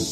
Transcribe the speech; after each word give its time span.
Good 0.00 0.08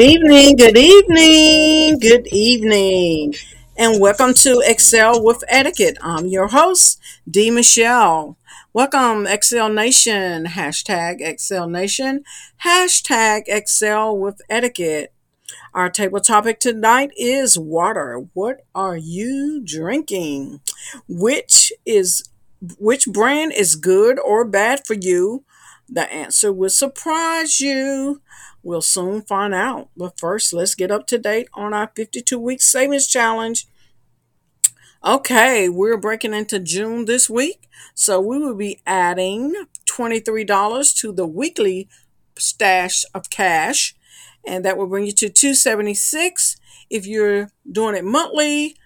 evening, 0.00 0.56
good 0.56 0.78
evening, 0.78 1.98
good 1.98 2.26
evening, 2.28 3.34
and 3.76 4.00
welcome 4.00 4.32
to 4.32 4.62
Excel 4.64 5.22
with 5.22 5.44
Etiquette. 5.48 5.98
I'm 6.00 6.28
your 6.28 6.48
host, 6.48 6.98
D. 7.30 7.50
Michele. 7.50 8.38
Welcome, 8.74 9.26
Excel 9.26 9.68
Nation, 9.68 10.46
hashtag 10.46 11.20
Excel 11.20 11.68
Nation, 11.68 12.24
hashtag 12.64 13.42
Excel 13.46 14.16
with 14.16 14.40
Etiquette. 14.48 15.12
Our 15.74 15.90
table 15.90 16.20
topic 16.20 16.58
tonight 16.58 17.10
is 17.14 17.58
water. 17.58 18.24
What 18.32 18.64
are 18.74 18.96
you 18.96 19.60
drinking? 19.62 20.62
Which 21.06 21.70
is 21.84 22.24
which 22.78 23.06
brand 23.08 23.52
is 23.52 23.76
good 23.76 24.18
or 24.18 24.42
bad 24.42 24.86
for 24.86 24.94
you? 24.94 25.44
The 25.86 26.10
answer 26.10 26.50
will 26.50 26.70
surprise 26.70 27.60
you. 27.60 28.22
We'll 28.62 28.80
soon 28.80 29.20
find 29.20 29.52
out. 29.52 29.90
But 29.94 30.18
first, 30.18 30.54
let's 30.54 30.74
get 30.74 30.90
up 30.90 31.06
to 31.08 31.18
date 31.18 31.48
on 31.52 31.74
our 31.74 31.90
52 31.94 32.38
week 32.38 32.62
savings 32.62 33.06
challenge. 33.06 33.66
Okay, 35.04 35.68
we're 35.68 35.96
breaking 35.96 36.32
into 36.32 36.60
June 36.60 37.06
this 37.06 37.28
week, 37.28 37.68
so 37.92 38.20
we 38.20 38.38
will 38.38 38.54
be 38.54 38.80
adding 38.86 39.52
$23 39.84 40.96
to 41.00 41.12
the 41.12 41.26
weekly 41.26 41.88
stash 42.38 43.04
of 43.12 43.28
cash, 43.28 43.96
and 44.46 44.64
that 44.64 44.78
will 44.78 44.86
bring 44.86 45.04
you 45.04 45.10
to 45.10 45.28
276 45.28 46.56
if 46.88 47.04
you're 47.04 47.50
doing 47.68 47.96
it 47.96 48.04
monthly 48.04 48.76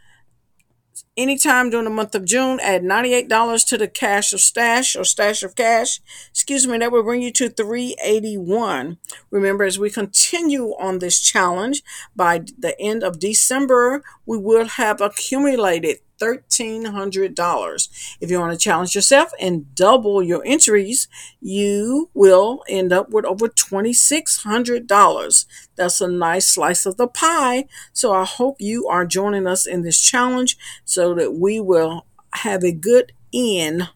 anytime 1.17 1.71
during 1.71 1.85
the 1.85 1.91
month 1.91 2.15
of 2.15 2.25
June, 2.25 2.61
add 2.61 2.83
$98 2.83 3.67
to 3.69 3.79
the 3.79 3.89
cash 3.89 4.33
of 4.33 4.41
stash 4.41 4.95
or 4.97 5.05
stash 5.05 5.43
of 5.43 5.57
cash. 5.57 6.01
Excuse 6.31 6.67
me, 6.67 6.79
that 6.79 6.93
will 6.93 7.03
bring 7.03 7.23
you 7.23 7.33
to 7.33 7.49
381. 7.49 8.99
Remember, 9.31 9.65
as 9.65 9.79
we 9.79 9.91
continue 9.91 10.75
on 10.79 10.99
this 10.99 11.21
challenge, 11.21 11.83
by 12.15 12.45
the 12.59 12.79
end 12.81 13.03
of 13.03 13.19
December, 13.19 14.03
we 14.27 14.39
will 14.39 14.67
have 14.67 15.01
accumulated 15.01 15.99
$1,300. 16.21 18.17
If 18.21 18.31
you 18.31 18.39
want 18.41 18.53
to 18.53 18.59
challenge 18.59 18.95
yourself 18.95 19.33
and 19.41 19.75
double 19.75 20.23
your 20.23 20.43
entries, 20.47 21.09
you 21.41 22.11
will 22.15 22.63
end 22.69 22.93
up 22.93 23.11
with 23.11 23.25
over 23.25 23.49
$2,600. 23.49 25.47
That's 25.77 26.01
a 26.01 26.09
nice 26.09 26.49
slice 26.49 26.87
of 26.87 26.97
the 26.97 27.09
pie. 27.09 27.67
So 27.93 28.13
I 28.13 28.25
hope 28.25 28.57
you 28.61 28.87
are 28.89 29.07
joining 29.07 29.47
us 29.47 29.67
in 29.67 29.83
this 29.83 30.01
challenge 30.01 30.57
so 30.85 31.15
that 31.15 31.35
we 31.35 31.61
will 31.61 32.07
have 32.35 32.65
a 32.65 32.73
good 32.73 33.13
end 33.33 33.91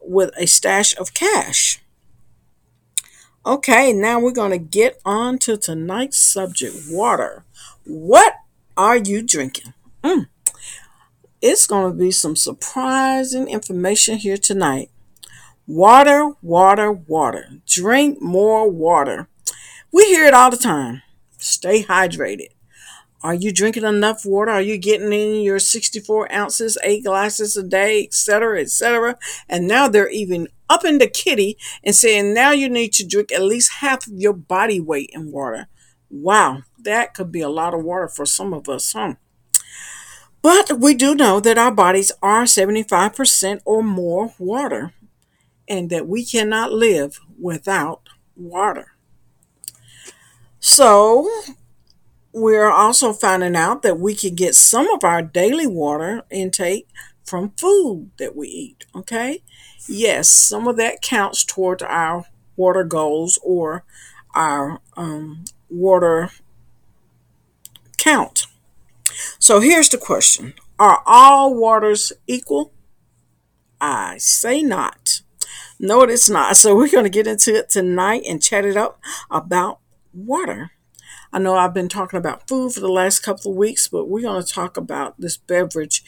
with 0.00 0.30
a 0.36 0.46
stash 0.46 0.96
of 0.96 1.14
cash. 1.14 1.80
Okay, 3.46 3.92
now 3.92 4.18
we're 4.18 4.32
going 4.32 4.52
to 4.52 4.58
get 4.58 4.98
on 5.04 5.38
to 5.38 5.58
tonight's 5.58 6.16
subject 6.16 6.76
water. 6.88 7.44
What 7.84 8.34
are 8.76 8.96
you 8.96 9.22
drinking? 9.22 9.74
Mm 10.02 10.28
it's 11.44 11.66
going 11.66 11.92
to 11.92 11.96
be 11.96 12.10
some 12.10 12.34
surprising 12.34 13.48
information 13.48 14.16
here 14.16 14.38
tonight. 14.38 14.90
Water, 15.66 16.32
water, 16.40 16.90
water. 16.90 17.60
Drink 17.66 18.22
more 18.22 18.70
water. 18.70 19.28
We 19.92 20.06
hear 20.06 20.24
it 20.24 20.32
all 20.32 20.50
the 20.50 20.56
time. 20.56 21.02
Stay 21.36 21.82
hydrated. 21.82 22.48
Are 23.22 23.34
you 23.34 23.52
drinking 23.52 23.84
enough 23.84 24.24
water? 24.24 24.52
Are 24.52 24.62
you 24.62 24.78
getting 24.78 25.12
in 25.12 25.42
your 25.42 25.58
64 25.58 26.32
ounces, 26.32 26.78
eight 26.82 27.04
glasses 27.04 27.58
a 27.58 27.62
day, 27.62 28.04
etc., 28.04 28.62
etc.? 28.62 29.18
And 29.46 29.68
now 29.68 29.86
they're 29.86 30.08
even 30.08 30.48
up 30.70 30.82
in 30.86 30.96
the 30.96 31.06
kitty 31.06 31.58
and 31.82 31.94
saying 31.94 32.32
now 32.32 32.52
you 32.52 32.70
need 32.70 32.94
to 32.94 33.06
drink 33.06 33.30
at 33.30 33.42
least 33.42 33.80
half 33.80 34.06
of 34.06 34.14
your 34.14 34.32
body 34.32 34.80
weight 34.80 35.10
in 35.12 35.30
water. 35.30 35.66
Wow, 36.08 36.62
that 36.78 37.12
could 37.12 37.30
be 37.30 37.42
a 37.42 37.50
lot 37.50 37.74
of 37.74 37.84
water 37.84 38.08
for 38.08 38.24
some 38.24 38.54
of 38.54 38.66
us, 38.66 38.94
huh? 38.94 39.16
But 40.44 40.78
we 40.78 40.92
do 40.92 41.14
know 41.14 41.40
that 41.40 41.56
our 41.56 41.70
bodies 41.70 42.12
are 42.20 42.42
75% 42.44 43.62
or 43.64 43.82
more 43.82 44.34
water 44.38 44.92
and 45.66 45.88
that 45.88 46.06
we 46.06 46.22
cannot 46.22 46.70
live 46.70 47.18
without 47.40 48.10
water. 48.36 48.88
So, 50.60 51.30
we're 52.34 52.70
also 52.70 53.14
finding 53.14 53.56
out 53.56 53.80
that 53.84 53.98
we 53.98 54.14
can 54.14 54.34
get 54.34 54.54
some 54.54 54.86
of 54.90 55.02
our 55.02 55.22
daily 55.22 55.66
water 55.66 56.24
intake 56.30 56.88
from 57.24 57.52
food 57.56 58.10
that 58.18 58.36
we 58.36 58.48
eat. 58.48 58.84
Okay? 58.94 59.42
Yes, 59.88 60.28
some 60.28 60.68
of 60.68 60.76
that 60.76 61.00
counts 61.00 61.42
towards 61.42 61.82
our 61.82 62.26
water 62.54 62.84
goals 62.84 63.38
or 63.42 63.82
our 64.34 64.82
um, 64.94 65.46
water 65.70 66.32
count. 67.96 68.46
So 69.38 69.60
here's 69.60 69.88
the 69.88 69.98
question 69.98 70.54
Are 70.78 71.02
all 71.06 71.54
waters 71.54 72.12
equal? 72.26 72.72
I 73.80 74.18
say 74.18 74.62
not. 74.62 75.20
No, 75.78 76.02
it's 76.02 76.30
not. 76.30 76.56
So 76.56 76.74
we're 76.76 76.90
going 76.90 77.04
to 77.04 77.10
get 77.10 77.26
into 77.26 77.54
it 77.54 77.68
tonight 77.68 78.22
and 78.28 78.42
chat 78.42 78.64
it 78.64 78.76
up 78.76 79.00
about 79.30 79.80
water. 80.12 80.70
I 81.32 81.40
know 81.40 81.56
I've 81.56 81.74
been 81.74 81.88
talking 81.88 82.16
about 82.16 82.46
food 82.48 82.72
for 82.72 82.80
the 82.80 82.88
last 82.88 83.20
couple 83.20 83.50
of 83.50 83.56
weeks, 83.56 83.88
but 83.88 84.06
we're 84.06 84.22
going 84.22 84.42
to 84.42 84.52
talk 84.52 84.76
about 84.76 85.20
this 85.20 85.36
beverage 85.36 86.04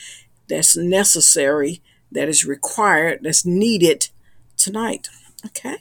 that's 0.49 0.77
necessary, 0.77 1.83
that 2.13 2.29
is 2.29 2.47
required, 2.47 3.21
that's 3.23 3.45
needed 3.45 4.09
tonight. 4.57 5.09
Okay. 5.45 5.79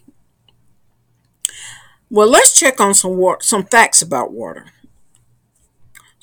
Well, 2.10 2.30
let's 2.30 2.60
check 2.60 2.82
on 2.82 2.94
some 2.94 3.18
water, 3.18 3.42
some 3.42 3.66
facts 3.66 4.02
about 4.02 4.32
water. 4.32 4.66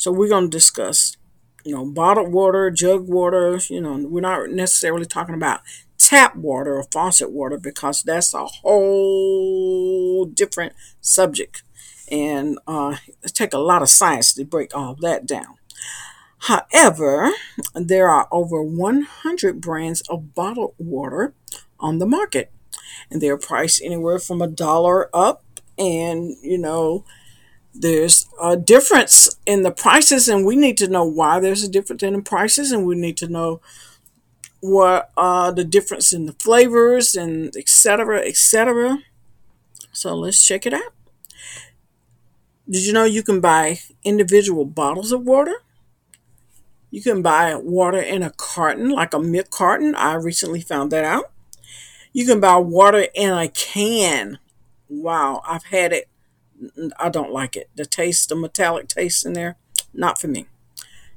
So 0.03 0.11
we're 0.11 0.29
going 0.29 0.51
to 0.51 0.51
discuss, 0.51 1.17
you 1.65 1.77
know, 1.77 1.87
bottled 1.87 2.33
water, 2.33 2.73
jug 2.73 3.09
water. 3.09 3.61
You 3.69 3.81
know, 3.81 4.05
we're 4.09 4.21
not 4.21 4.51
necessarily 4.51 5.07
talking 5.07 5.37
about 5.37 5.61
tap 5.97 6.35
water 6.35 6.77
or 6.77 6.83
faucet 6.91 7.31
water 7.31 7.57
because 7.57 8.03
that's 8.03 8.35
a 8.35 8.45
whole 8.45 10.25
different 10.25 10.73
subject, 11.01 11.63
and 12.11 12.59
uh, 12.67 12.97
it 13.23 13.33
take 13.33 13.55
a 13.55 13.59
lot 13.59 13.81
of 13.81 13.89
science 13.89 14.33
to 14.33 14.45
break 14.45 14.75
all 14.75 14.97
that 15.03 15.25
down. 15.25 15.55
However, 16.39 17.31
there 17.73 18.09
are 18.09 18.27
over 18.33 18.61
100 18.61 19.61
brands 19.61 20.01
of 20.09 20.35
bottled 20.35 20.75
water 20.79 21.33
on 21.79 21.99
the 21.99 22.07
market, 22.07 22.51
and 23.09 23.21
they're 23.21 23.39
priced 23.39 23.81
anywhere 23.81 24.19
from 24.19 24.43
a 24.43 24.49
dollar 24.49 25.09
up, 25.15 25.45
and 25.79 26.35
you 26.43 26.59
know 26.59 27.05
there's 27.75 28.29
a 28.41 28.57
difference 28.57 29.35
in 29.47 29.63
the 29.63 29.71
prices 29.71 30.29
and 30.29 30.45
we 30.45 30.57
need 30.57 30.77
to 30.77 30.89
know 30.89 31.05
why 31.05 31.41
there's 31.41 31.65
a 31.65 31.69
difference 31.71 32.03
in 32.03 32.13
the 32.13 32.23
prices 32.23 32.71
and 32.71 32.87
we 32.87 32.95
need 32.95 33.17
to 33.17 33.29
know 33.29 33.61
what 34.61 35.11
uh, 35.17 35.51
the 35.51 35.65
difference 35.65 36.13
in 36.13 36.27
the 36.27 36.33
flavors 36.35 37.15
and 37.15 37.57
etc 37.57 38.21
etc 38.21 38.99
so 39.93 40.17
let's 40.17 40.45
check 40.45 40.67
it 40.67 40.73
out. 40.73 40.93
Did 42.69 42.87
you 42.87 42.95
know 42.95 43.05
you 43.05 43.23
can 43.23 43.41
buy 43.41 43.81
individual 44.03 44.65
bottles 44.65 45.13
of 45.13 45.23
water? 45.23 45.55
You 46.91 47.03
can 47.03 47.21
buy 47.21 47.55
water 47.55 48.01
in 48.01 48.23
a 48.23 48.31
carton 48.31 48.89
like 48.89 49.13
a 49.13 49.21
milk 49.21 49.51
carton. 49.51 49.95
I 49.95 50.15
recently 50.15 50.63
found 50.63 50.91
that 50.93 51.05
out. 51.05 51.31
You 52.13 52.27
can 52.27 52.41
buy 52.41 52.57
water 52.57 53.07
in 53.15 53.31
a 53.31 53.49
can. 53.49 54.39
Wow 54.89 55.43
i've 55.47 55.65
had 55.65 55.91
it 55.95 56.07
I 56.99 57.09
don't 57.09 57.33
like 57.33 57.57
it. 57.57 57.71
The 57.75 57.87
taste, 57.87 58.29
the 58.29 58.37
metallic 58.37 58.89
taste 58.89 59.27
in 59.27 59.33
there, 59.33 59.57
not 59.93 60.21
for 60.21 60.29
me. 60.29 60.47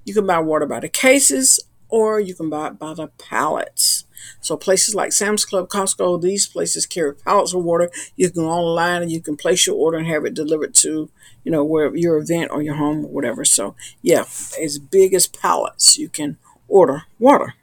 You 0.04 0.14
can 0.14 0.28
buy 0.28 0.40
water 0.40 0.66
by 0.66 0.80
the 0.80 0.90
cases 0.90 1.60
or 1.90 2.20
you 2.20 2.34
can 2.36 2.50
buy 2.50 2.68
it 2.68 2.80
by 2.80 2.94
the 2.94 3.08
pallets. 3.08 4.06
So 4.42 4.58
places 4.58 4.96
like 4.96 5.14
Sam's 5.14 5.46
Club, 5.46 5.70
Costco, 5.70 6.22
these 6.22 6.48
places 6.48 6.86
carry 6.86 7.14
pallets 7.14 7.54
of 7.54 7.64
water. 7.64 7.92
You 8.16 8.30
can 8.30 8.44
go 8.44 8.50
online 8.50 9.02
and 9.04 9.12
you 9.12 9.22
can 9.22 9.38
place 9.38 9.68
your 9.68 9.76
order 9.76 9.98
and 9.98 10.08
have 10.08 10.26
it 10.26 10.34
delivered 10.34 10.74
to, 10.76 11.10
you 11.44 11.52
know, 11.52 11.64
where 11.64 11.96
your 11.96 12.18
event 12.18 12.52
or 12.52 12.62
your 12.62 12.76
home 12.76 13.06
or 13.06 13.10
whatever. 13.10 13.46
So 13.46 13.76
yeah, 14.02 14.26
as 14.62 14.80
big 14.80 15.14
as 15.14 15.28
pallets, 15.28 15.98
you 15.98 16.10
can 16.10 16.38
order 16.68 17.04
water. 17.20 17.54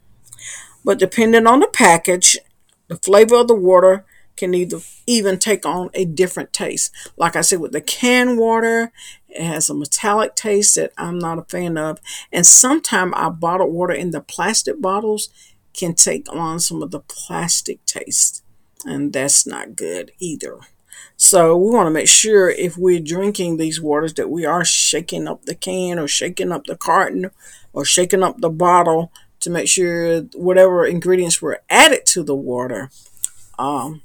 But 0.84 0.99
depending 0.99 1.46
on 1.46 1.61
the 1.61 1.69
package, 1.69 2.38
the 2.88 2.96
flavor 2.96 3.37
of 3.37 3.49
the 3.49 3.55
water, 3.55 4.05
can 4.37 4.55
either 4.55 4.79
even 5.06 5.38
take 5.38 5.67
on 5.67 5.90
a 5.94 6.05
different 6.05 6.52
taste. 6.52 6.90
Like 7.17 7.37
I 7.37 7.40
said, 7.43 7.61
with 7.61 7.73
the 7.73 7.81
canned 7.81 8.38
water, 8.38 8.93
it 9.29 9.43
has 9.43 9.70
a 9.70 9.75
metallic 9.75 10.34
taste 10.34 10.76
that 10.76 10.93
I'm 10.96 11.19
not 11.19 11.38
a 11.38 11.44
fan 11.44 11.76
of. 11.79 11.99
And 12.32 12.46
sometimes 12.46 13.12
our 13.14 13.31
bottled 13.31 13.73
water 13.73 13.94
in 13.94 14.11
the 14.11 14.20
plastic 14.20 14.81
bottles 14.81 15.29
can 15.75 15.94
take 15.94 16.32
on 16.32 16.61
some 16.61 16.82
of 16.82 16.90
the 16.90 17.00
plastic 17.00 17.84
taste. 17.87 18.43
And 18.84 19.12
that's 19.12 19.46
not 19.46 19.76
good 19.76 20.12
either. 20.19 20.58
So 21.17 21.56
we 21.56 21.70
want 21.70 21.87
to 21.87 21.93
make 21.93 22.08
sure 22.08 22.50
if 22.50 22.76
we're 22.76 23.00
drinking 23.00 23.56
these 23.56 23.81
waters 23.81 24.14
that 24.14 24.31
we 24.31 24.44
are 24.44 24.64
shaking 24.64 25.29
up 25.29 25.44
the 25.44 25.55
can 25.55 25.99
or 25.99 26.08
shaking 26.08 26.50
up 26.52 26.64
the 26.64 26.76
carton 26.76 27.31
or 27.73 27.84
shaking 27.84 28.23
up 28.23 28.40
the 28.40 28.50
bottle 28.50 29.12
to 29.40 29.50
make 29.50 29.69
sure 29.69 30.23
whatever 30.34 30.84
ingredients 30.84 31.40
were 31.40 31.62
added 31.70 32.06
to 32.06 32.23
the 32.23 32.34
water 32.34 32.90
um, 33.58 34.02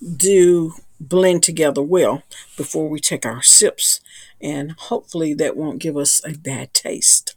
do 0.00 0.74
blend 1.00 1.42
together 1.42 1.82
well 1.82 2.22
before 2.56 2.88
we 2.88 3.00
take 3.00 3.24
our 3.24 3.42
sips. 3.42 4.00
And 4.40 4.72
hopefully 4.72 5.34
that 5.34 5.56
won't 5.56 5.78
give 5.78 5.96
us 5.96 6.20
a 6.24 6.32
bad 6.36 6.74
taste. 6.74 7.36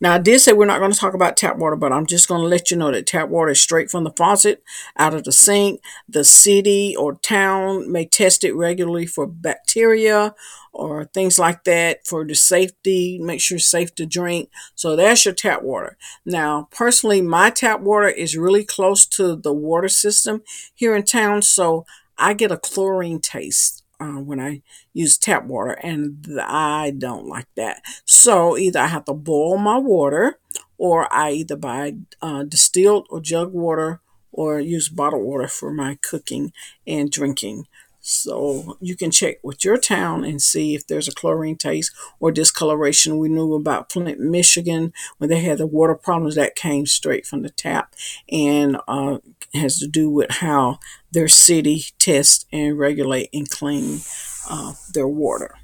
Now, 0.00 0.14
I 0.14 0.18
did 0.18 0.40
say 0.40 0.52
we're 0.52 0.66
not 0.66 0.78
going 0.78 0.92
to 0.92 0.98
talk 0.98 1.14
about 1.14 1.36
tap 1.36 1.56
water, 1.56 1.76
but 1.76 1.92
I'm 1.92 2.06
just 2.06 2.28
going 2.28 2.40
to 2.40 2.46
let 2.46 2.70
you 2.70 2.76
know 2.76 2.90
that 2.92 3.06
tap 3.06 3.28
water 3.28 3.50
is 3.50 3.60
straight 3.60 3.90
from 3.90 4.04
the 4.04 4.12
faucet 4.16 4.62
out 4.96 5.14
of 5.14 5.24
the 5.24 5.32
sink. 5.32 5.80
The 6.08 6.24
city 6.24 6.94
or 6.96 7.14
town 7.16 7.90
may 7.90 8.06
test 8.06 8.44
it 8.44 8.54
regularly 8.54 9.06
for 9.06 9.26
bacteria 9.26 10.34
or 10.72 11.06
things 11.06 11.38
like 11.38 11.64
that 11.64 12.06
for 12.06 12.24
the 12.24 12.34
safety, 12.34 13.18
make 13.18 13.40
sure 13.40 13.56
it's 13.56 13.66
safe 13.66 13.94
to 13.96 14.06
drink. 14.06 14.50
So 14.74 14.94
that's 14.94 15.24
your 15.24 15.34
tap 15.34 15.62
water. 15.62 15.96
Now, 16.24 16.68
personally, 16.70 17.20
my 17.20 17.50
tap 17.50 17.80
water 17.80 18.08
is 18.08 18.36
really 18.36 18.64
close 18.64 19.04
to 19.06 19.34
the 19.34 19.52
water 19.52 19.88
system 19.88 20.42
here 20.74 20.94
in 20.94 21.02
town, 21.02 21.42
so 21.42 21.84
I 22.16 22.34
get 22.34 22.52
a 22.52 22.56
chlorine 22.56 23.20
taste 23.20 23.77
uh, 24.00 24.20
when 24.20 24.40
I 24.40 24.62
use 24.92 25.18
tap 25.18 25.44
water, 25.44 25.72
and 25.72 26.26
I 26.40 26.92
don't 26.96 27.26
like 27.26 27.48
that. 27.56 27.82
So 28.04 28.56
either 28.56 28.80
I 28.80 28.86
have 28.86 29.04
to 29.06 29.14
boil 29.14 29.58
my 29.58 29.78
water, 29.78 30.38
or 30.76 31.12
I 31.12 31.32
either 31.32 31.56
buy 31.56 31.94
uh, 32.22 32.44
distilled 32.44 33.06
or 33.10 33.20
jug 33.20 33.52
water, 33.52 34.00
or 34.32 34.60
use 34.60 34.88
bottled 34.88 35.24
water 35.24 35.48
for 35.48 35.72
my 35.72 35.98
cooking 36.02 36.52
and 36.86 37.10
drinking. 37.10 37.66
So 38.10 38.78
you 38.80 38.96
can 38.96 39.10
check 39.10 39.36
with 39.42 39.66
your 39.66 39.76
town 39.76 40.24
and 40.24 40.40
see 40.40 40.74
if 40.74 40.86
there's 40.86 41.08
a 41.08 41.14
chlorine 41.14 41.56
taste 41.56 41.92
or 42.20 42.32
discoloration. 42.32 43.18
We 43.18 43.28
knew 43.28 43.52
about 43.52 43.92
Flint, 43.92 44.18
Michigan, 44.18 44.94
when 45.18 45.28
they 45.28 45.40
had 45.40 45.58
the 45.58 45.66
water 45.66 45.94
problems 45.94 46.34
that 46.34 46.56
came 46.56 46.86
straight 46.86 47.26
from 47.26 47.42
the 47.42 47.50
tap 47.50 47.94
and 48.32 48.78
uh, 48.88 49.18
has 49.52 49.78
to 49.80 49.86
do 49.86 50.08
with 50.08 50.30
how 50.30 50.78
their 51.12 51.28
city 51.28 51.84
tests 51.98 52.46
and 52.50 52.78
regulate 52.78 53.28
and 53.34 53.50
clean 53.50 54.00
uh, 54.48 54.72
their 54.94 55.06
water. 55.06 55.56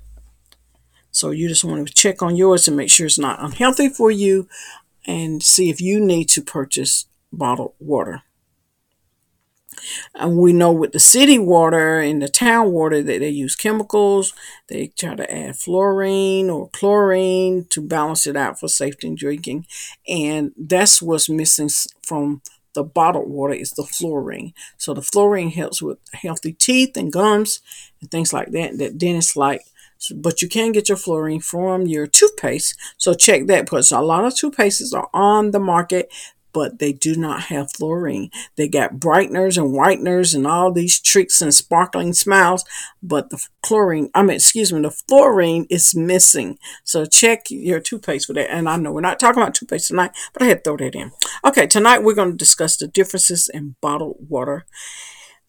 So 1.13 1.31
you 1.31 1.49
just 1.49 1.65
want 1.65 1.89
to 1.89 1.95
check 1.95 2.21
on 2.21 2.37
yours 2.37 2.69
and 2.69 2.77
make 2.77 2.91
sure 2.91 3.07
it's 3.07 3.19
not 3.19 3.43
unhealthy 3.43 3.89
for 3.89 4.11
you 4.11 4.49
and 5.07 5.43
see 5.43 5.71
if 5.71 5.81
you 5.81 5.99
need 5.99 6.29
to 6.31 6.43
purchase 6.43 7.07
bottled 7.33 7.73
water. 7.79 8.23
And 10.15 10.37
we 10.37 10.53
know 10.53 10.73
with 10.73 10.93
the 10.93 11.01
city 11.01 11.39
water 11.39 11.99
and 12.01 12.23
the 12.23 12.29
town 12.29 12.73
water 12.73 13.03
that 13.03 13.21
they 13.21 13.29
use 13.29 13.57
chemicals. 13.57 14.33
They 14.69 14.89
try 14.89 15.15
to 15.15 15.33
add 15.33 15.57
fluorine 15.57 16.51
or 16.51 16.69
chlorine 16.71 17.67
to 17.71 17.81
balance 17.81 18.27
it 18.27 18.37
out 18.37 18.59
for 18.59 18.69
safety 18.69 19.07
in 19.07 19.15
drinking. 19.15 19.67
And 20.09 20.53
that's 20.57 21.03
what's 21.03 21.29
missing 21.29 21.71
from 22.03 22.43
the 22.75 22.83
bottled 22.83 23.31
water 23.31 23.55
is 23.55 23.71
the 23.71 23.85
fluorine. 23.85 24.53
So 24.77 24.95
the 24.95 25.03
fluorine 25.03 25.51
helps 25.51 25.81
with 25.81 25.99
healthy 26.13 26.53
teeth 26.53 26.97
and 26.97 27.13
gums 27.13 27.61
and 28.01 28.11
things 28.11 28.33
like 28.33 28.51
that 28.51 28.79
that 28.79 28.99
dentists 28.99 29.37
like. 29.37 29.63
But 30.15 30.43
you 30.43 30.49
can 30.49 30.73
get 30.73 30.89
your 30.89 30.99
fluorine 30.99 31.41
from 31.41 31.87
your 31.87 32.07
toothpaste. 32.07 32.75
So 32.99 33.15
check 33.15 33.47
that 33.47 33.65
because 33.65 33.91
a 33.91 34.01
lot 34.01 34.25
of 34.25 34.35
toothpastes 34.35 34.93
are 34.93 35.09
on 35.15 35.53
the 35.53 35.61
market 35.61 36.13
but 36.55 36.79
they 36.79 36.93
do 36.93 37.17
not 37.17 37.43
have 37.43 37.73
fluorine. 37.73 38.31
They 38.57 38.69
got 38.69 38.95
brighteners 38.95 39.59
and 39.59 39.75
whiteners 39.75 40.35
and 40.35 40.47
all 40.47 40.73
these 40.73 41.01
tricks 41.01 41.43
and 41.43 41.53
sparkling 41.53 42.15
smiles, 42.15 42.65
but 43.03 43.29
the 43.29 43.45
chlorine, 43.63 44.09
I 44.15 44.23
mean, 44.23 44.37
excuse 44.37 44.73
me, 44.73 44.81
the 44.81 44.91
fluorine 44.91 45.67
is 45.69 45.95
missing. 45.95 46.59
So 46.85 47.05
check 47.05 47.51
your 47.51 47.81
toothpaste 47.81 48.29
for 48.29 48.33
that. 48.35 48.51
And 48.51 48.69
I 48.69 48.77
know 48.77 48.93
we're 48.93 49.01
not 49.01 49.19
talking 49.19 49.43
about 49.43 49.55
toothpaste 49.55 49.89
tonight, 49.89 50.13
but 50.33 50.43
I 50.43 50.47
had 50.47 50.65
to 50.65 50.71
throw 50.71 50.77
that 50.79 50.95
in. 50.95 51.11
Okay, 51.45 51.67
tonight 51.67 52.05
we're 52.05 52.15
going 52.15 52.31
to 52.31 52.37
discuss 52.37 52.77
the 52.77 52.87
differences 52.87 53.51
in 53.53 53.75
bottled 53.81 54.17
water. 54.29 54.65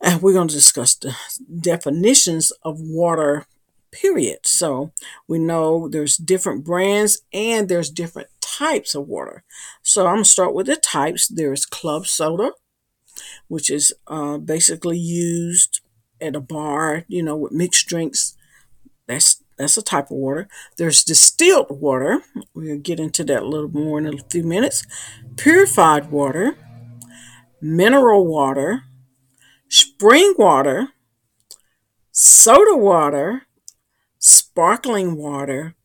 And 0.02 0.22
we're 0.22 0.34
going 0.34 0.50
to 0.50 0.54
discuss 0.56 0.96
the 0.96 1.16
definitions 1.62 2.52
of 2.63 2.80
water 2.81 3.46
period. 3.92 4.40
So 4.44 4.92
we 5.28 5.40
know 5.40 5.88
there's 5.88 6.18
different 6.18 6.66
brands 6.66 7.22
and 7.31 7.69
there's 7.69 7.90
different 7.90 8.28
types 8.57 8.96
of 8.96 9.07
water. 9.07 9.44
So 9.81 10.06
I'm 10.06 10.16
going 10.16 10.24
to 10.24 10.30
start 10.30 10.54
with 10.54 10.68
the 10.68 10.75
types. 10.75 11.28
There's 11.28 11.66
club 11.66 12.07
soda, 12.07 12.52
which 13.48 13.69
is 13.69 13.94
uh, 14.07 14.38
basically 14.38 14.98
used 14.98 15.81
at 16.22 16.36
a 16.36 16.42
bar, 16.42 17.06
you 17.07 17.24
know, 17.24 17.36
with 17.36 17.52
mixed 17.52 17.88
drinks. 17.88 18.36
That's 19.07 19.44
that's 19.57 19.78
a 19.78 19.81
type 19.81 20.12
of 20.12 20.18
water. 20.18 20.48
There's 20.78 21.04
distilled 21.04 21.68
water. 21.69 22.22
We'll 22.54 22.80
get 22.80 23.00
into 23.00 23.24
that 23.25 23.44
a 23.44 23.48
little 23.48 23.69
more 23.69 24.00
in 24.00 24.07
a 24.07 24.18
few 24.30 24.44
minutes. 24.44 24.86
Purified 25.38 26.12
water, 26.12 26.57
mineral 27.62 28.25
water, 28.25 28.84
spring 29.69 30.34
water, 30.38 30.90
soda 32.12 32.75
water, 32.75 33.44
sparkling 34.19 35.16
water, 35.16 35.75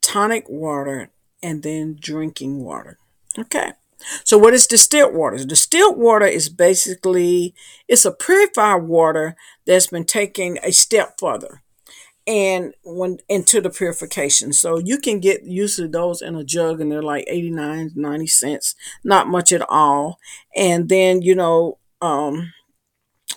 tonic 0.00 0.48
water, 0.48 1.10
and 1.44 1.62
then 1.62 1.98
drinking 2.00 2.64
water. 2.64 2.98
Okay. 3.38 3.72
So 4.24 4.38
what 4.38 4.54
is 4.54 4.66
distilled 4.66 5.14
water? 5.14 5.44
Distilled 5.44 5.98
water 5.98 6.26
is 6.26 6.48
basically 6.48 7.54
it's 7.86 8.04
a 8.04 8.12
purified 8.12 8.82
water 8.82 9.36
that's 9.66 9.88
been 9.88 10.04
taken 10.04 10.58
a 10.62 10.72
step 10.72 11.14
further 11.18 11.62
and 12.26 12.72
when 12.82 13.18
into 13.28 13.60
the 13.60 13.70
purification. 13.70 14.52
So 14.52 14.78
you 14.78 14.98
can 14.98 15.20
get 15.20 15.44
usually 15.44 15.88
those 15.88 16.22
in 16.22 16.34
a 16.34 16.44
jug 16.44 16.80
and 16.80 16.90
they're 16.90 17.02
like 17.02 17.26
89, 17.28 17.92
90 17.94 18.26
cents, 18.26 18.74
not 19.04 19.28
much 19.28 19.52
at 19.52 19.62
all. 19.68 20.18
And 20.56 20.88
then, 20.88 21.22
you 21.22 21.34
know, 21.34 21.78
um 22.00 22.52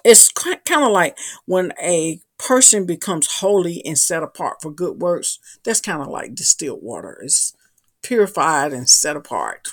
it's 0.03 0.29
kind 0.29 0.83
of 0.83 0.91
like 0.91 1.17
when 1.45 1.73
a 1.81 2.21
person 2.37 2.85
becomes 2.85 3.39
holy 3.39 3.83
and 3.85 3.97
set 3.97 4.23
apart 4.23 4.57
for 4.61 4.71
good 4.71 5.01
works. 5.01 5.39
That's 5.63 5.81
kind 5.81 6.01
of 6.01 6.07
like 6.07 6.35
distilled 6.35 6.81
water. 6.81 7.19
It's 7.23 7.53
purified 8.03 8.73
and 8.73 8.89
set 8.89 9.15
apart. 9.15 9.69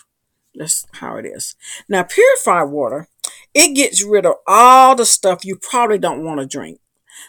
That's 0.55 0.87
how 0.93 1.17
it 1.17 1.27
is. 1.27 1.57
Now, 1.89 2.05
purified 2.05 2.65
water, 2.65 3.09
it 3.53 3.75
gets 3.75 4.05
rid 4.05 4.27
of 4.27 4.37
all 4.47 4.95
the 4.95 5.07
stuff 5.07 5.45
you 5.45 5.57
probably 5.57 5.99
don't 5.99 6.25
want 6.25 6.41
to 6.41 6.47
drink. 6.47 6.81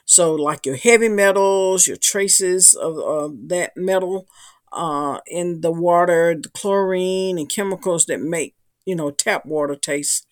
So, 0.06 0.34
like 0.36 0.66
your 0.66 0.76
heavy 0.76 1.10
metals, 1.10 1.88
your 1.88 1.98
traces 1.98 2.74
of, 2.74 2.98
of 3.00 3.50
that 3.50 3.76
metal 3.76 4.28
uh, 4.72 5.20
in 5.28 5.62
the 5.62 5.72
water, 5.72 6.36
the 6.40 6.50
chlorine 6.50 7.38
and 7.38 7.50
chemicals 7.50 8.06
that 8.08 8.22
make, 8.22 8.56
you 8.86 8.96
know, 8.96 9.12
tap 9.12 9.46
water 9.46 9.76
taste 9.76 10.28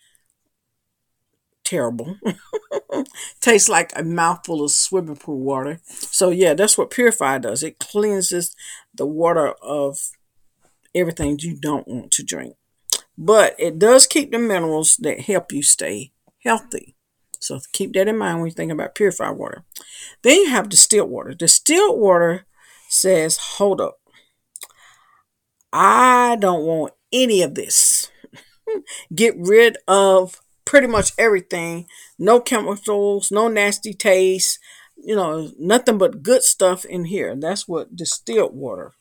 terrible. 1.63 2.17
Tastes 3.41 3.70
like 3.70 3.91
a 3.96 4.03
mouthful 4.03 4.63
of 4.63 4.72
swimming 4.72 5.15
pool 5.15 5.39
water. 5.39 5.79
So, 5.86 6.29
yeah, 6.29 6.53
that's 6.53 6.77
what 6.77 6.91
purified 6.91 7.41
does. 7.43 7.63
It 7.63 7.79
cleanses 7.79 8.55
the 8.93 9.05
water 9.05 9.53
of 9.62 10.00
everything 10.96 11.38
you 11.40 11.56
don't 11.56 11.88
want 11.88 12.12
to 12.12 12.24
drink. 12.24 12.56
But 13.18 13.56
it 13.60 13.80
does 13.80 14.08
keep 14.08 14.32
the 14.32 14.40
minerals 14.40 14.98
that 14.98 15.22
help 15.22 15.52
you 15.52 15.64
stay 15.64 16.12
healthy. 16.44 16.96
So 17.40 17.60
keep 17.74 17.94
that 17.94 18.08
in 18.08 18.18
mind 18.18 18.40
when 18.40 18.48
you 18.48 18.54
think 18.54 18.72
about 18.72 18.96
purified 18.96 19.38
water. 19.38 19.64
Then 20.22 20.38
you 20.38 20.50
have 20.50 20.70
distilled 20.70 21.10
water. 21.10 21.34
Distilled 21.34 22.00
water 22.00 22.46
says, 22.90 23.38
hold 23.38 23.82
up. 23.82 24.00
I 25.72 26.38
don't 26.40 26.64
want 26.64 26.94
any 27.12 27.42
of 27.42 27.56
this. 27.56 28.10
Get 29.16 29.36
rid 29.38 29.78
of 29.88 30.42
pretty 30.66 30.88
much 30.88 31.12
everything. 31.18 31.88
No 32.18 32.40
chemicals, 32.40 33.32
no 33.32 33.48
nasty 33.48 33.94
taste, 33.94 34.60
you 34.96 35.16
know, 35.16 35.52
nothing 35.60 35.98
but 35.98 36.24
good 36.24 36.44
stuff 36.44 36.86
in 36.86 37.06
here. 37.06 37.36
That's 37.36 37.68
what 37.68 37.96
distilled 37.96 38.56
water 38.56 38.94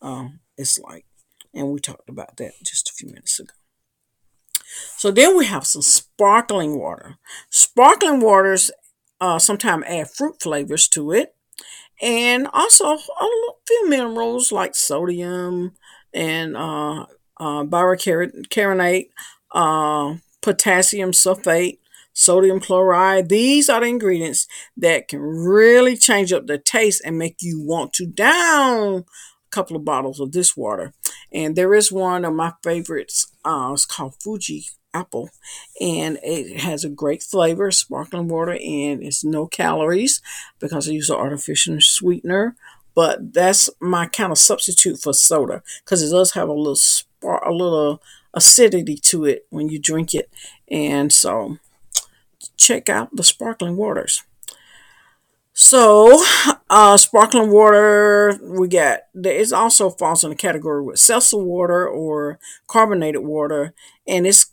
um, 0.00 0.40
is 0.56 0.78
like. 0.78 1.04
And 1.54 1.68
we 1.68 1.80
talked 1.80 2.08
about 2.08 2.36
that 2.38 2.52
just 2.64 2.88
a 2.88 2.92
few 2.92 3.08
minutes 3.08 3.38
ago. 3.38 3.52
So 4.96 5.10
then 5.10 5.36
we 5.36 5.44
have 5.46 5.66
some 5.66 5.82
sparkling 5.82 6.78
water. 6.78 7.16
Sparkling 7.50 8.20
waters 8.20 8.70
uh, 9.20 9.38
sometimes 9.38 9.84
add 9.86 10.10
fruit 10.10 10.40
flavors 10.40 10.88
to 10.88 11.12
it. 11.12 11.34
And 12.00 12.48
also 12.52 12.94
a 12.94 12.98
few 13.66 13.88
minerals 13.88 14.50
like 14.50 14.74
sodium 14.74 15.72
and 16.12 16.56
uh, 16.56 17.06
uh, 17.38 17.64
uh, 19.54 20.14
potassium 20.40 21.12
sulfate, 21.12 21.78
sodium 22.12 22.60
chloride. 22.60 23.28
These 23.28 23.68
are 23.68 23.80
the 23.80 23.86
ingredients 23.86 24.46
that 24.76 25.08
can 25.08 25.20
really 25.20 25.96
change 25.96 26.32
up 26.32 26.46
the 26.46 26.58
taste 26.58 27.02
and 27.04 27.18
make 27.18 27.36
you 27.40 27.60
want 27.60 27.92
to 27.94 28.06
down 28.06 29.04
a 29.46 29.50
couple 29.50 29.76
of 29.76 29.84
bottles 29.84 30.18
of 30.20 30.32
this 30.32 30.56
water. 30.56 30.92
And 31.34 31.56
there 31.56 31.74
is 31.74 31.90
one 31.90 32.24
of 32.24 32.34
my 32.34 32.52
favorites. 32.62 33.32
Uh, 33.44 33.70
it's 33.72 33.86
called 33.86 34.14
Fuji 34.20 34.66
apple, 34.94 35.30
and 35.80 36.18
it 36.22 36.60
has 36.60 36.84
a 36.84 36.90
great 36.90 37.22
flavor, 37.22 37.70
sparkling 37.70 38.28
water, 38.28 38.52
and 38.52 39.02
it's 39.02 39.24
no 39.24 39.46
calories 39.46 40.20
because 40.58 40.88
I 40.88 40.92
use 40.92 41.10
an 41.10 41.16
artificial 41.16 41.80
sweetener. 41.80 42.56
But 42.94 43.32
that's 43.32 43.70
my 43.80 44.06
kind 44.06 44.32
of 44.32 44.38
substitute 44.38 45.00
for 45.00 45.14
soda 45.14 45.62
because 45.82 46.02
it 46.02 46.10
does 46.10 46.32
have 46.32 46.48
a 46.48 46.52
little 46.52 46.76
spark, 46.76 47.42
a 47.46 47.50
little 47.50 48.02
acidity 48.34 48.96
to 48.96 49.24
it 49.24 49.46
when 49.48 49.70
you 49.70 49.78
drink 49.78 50.14
it, 50.14 50.30
and 50.68 51.10
so 51.12 51.56
check 52.58 52.88
out 52.90 53.16
the 53.16 53.24
sparkling 53.24 53.76
waters. 53.76 54.22
So, 55.64 56.20
uh, 56.68 56.96
sparkling 56.96 57.52
water, 57.52 58.36
we 58.42 58.66
got, 58.66 59.02
it 59.14 59.52
also 59.52 59.90
falls 59.90 60.24
in 60.24 60.30
the 60.30 60.36
category 60.36 60.82
with 60.82 60.98
seltzer 60.98 61.38
water 61.38 61.86
or 61.86 62.40
carbonated 62.66 63.22
water. 63.22 63.72
And 64.04 64.26
it's 64.26 64.52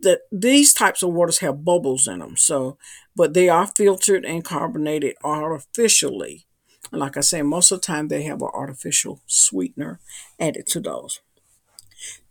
that 0.00 0.20
these 0.32 0.72
types 0.72 1.02
of 1.02 1.12
waters 1.12 1.40
have 1.40 1.62
bubbles 1.62 2.08
in 2.08 2.20
them. 2.20 2.38
So, 2.38 2.78
but 3.14 3.34
they 3.34 3.50
are 3.50 3.66
filtered 3.66 4.24
and 4.24 4.42
carbonated 4.42 5.16
artificially. 5.22 6.46
And 6.90 7.02
like 7.02 7.18
I 7.18 7.20
say, 7.20 7.42
most 7.42 7.70
of 7.70 7.82
the 7.82 7.86
time 7.86 8.08
they 8.08 8.22
have 8.22 8.40
an 8.40 8.48
artificial 8.54 9.20
sweetener 9.26 10.00
added 10.40 10.66
to 10.68 10.80
those. 10.80 11.20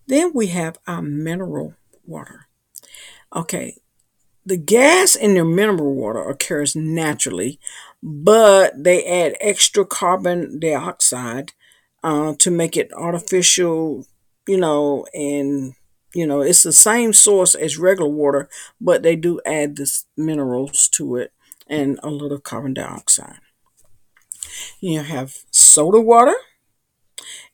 Then 0.07 0.31
we 0.33 0.47
have 0.47 0.79
our 0.87 1.03
mineral 1.03 1.75
water. 2.03 2.47
Okay, 3.35 3.77
the 4.45 4.57
gas 4.57 5.15
in 5.15 5.33
their 5.33 5.45
mineral 5.45 5.93
water 5.95 6.21
occurs 6.29 6.75
naturally, 6.75 7.59
but 8.03 8.83
they 8.83 9.03
add 9.05 9.35
extra 9.41 9.85
carbon 9.85 10.59
dioxide 10.59 11.53
uh, 12.03 12.33
to 12.37 12.51
make 12.51 12.77
it 12.77 12.93
artificial, 12.93 14.05
you 14.47 14.57
know, 14.57 15.05
and 15.13 15.73
you 16.13 16.25
know 16.27 16.41
it's 16.41 16.63
the 16.63 16.71
same 16.73 17.13
source 17.13 17.55
as 17.55 17.77
regular 17.77 18.09
water, 18.09 18.47
but 18.79 19.03
they 19.03 19.15
do 19.15 19.41
add 19.45 19.75
this 19.77 20.05
minerals 20.15 20.87
to 20.89 21.15
it 21.15 21.31
and 21.67 21.99
a 22.03 22.09
little 22.09 22.39
carbon 22.39 22.73
dioxide. 22.73 23.39
You 24.79 25.01
have 25.01 25.43
soda 25.51 25.99
water. 25.99 26.35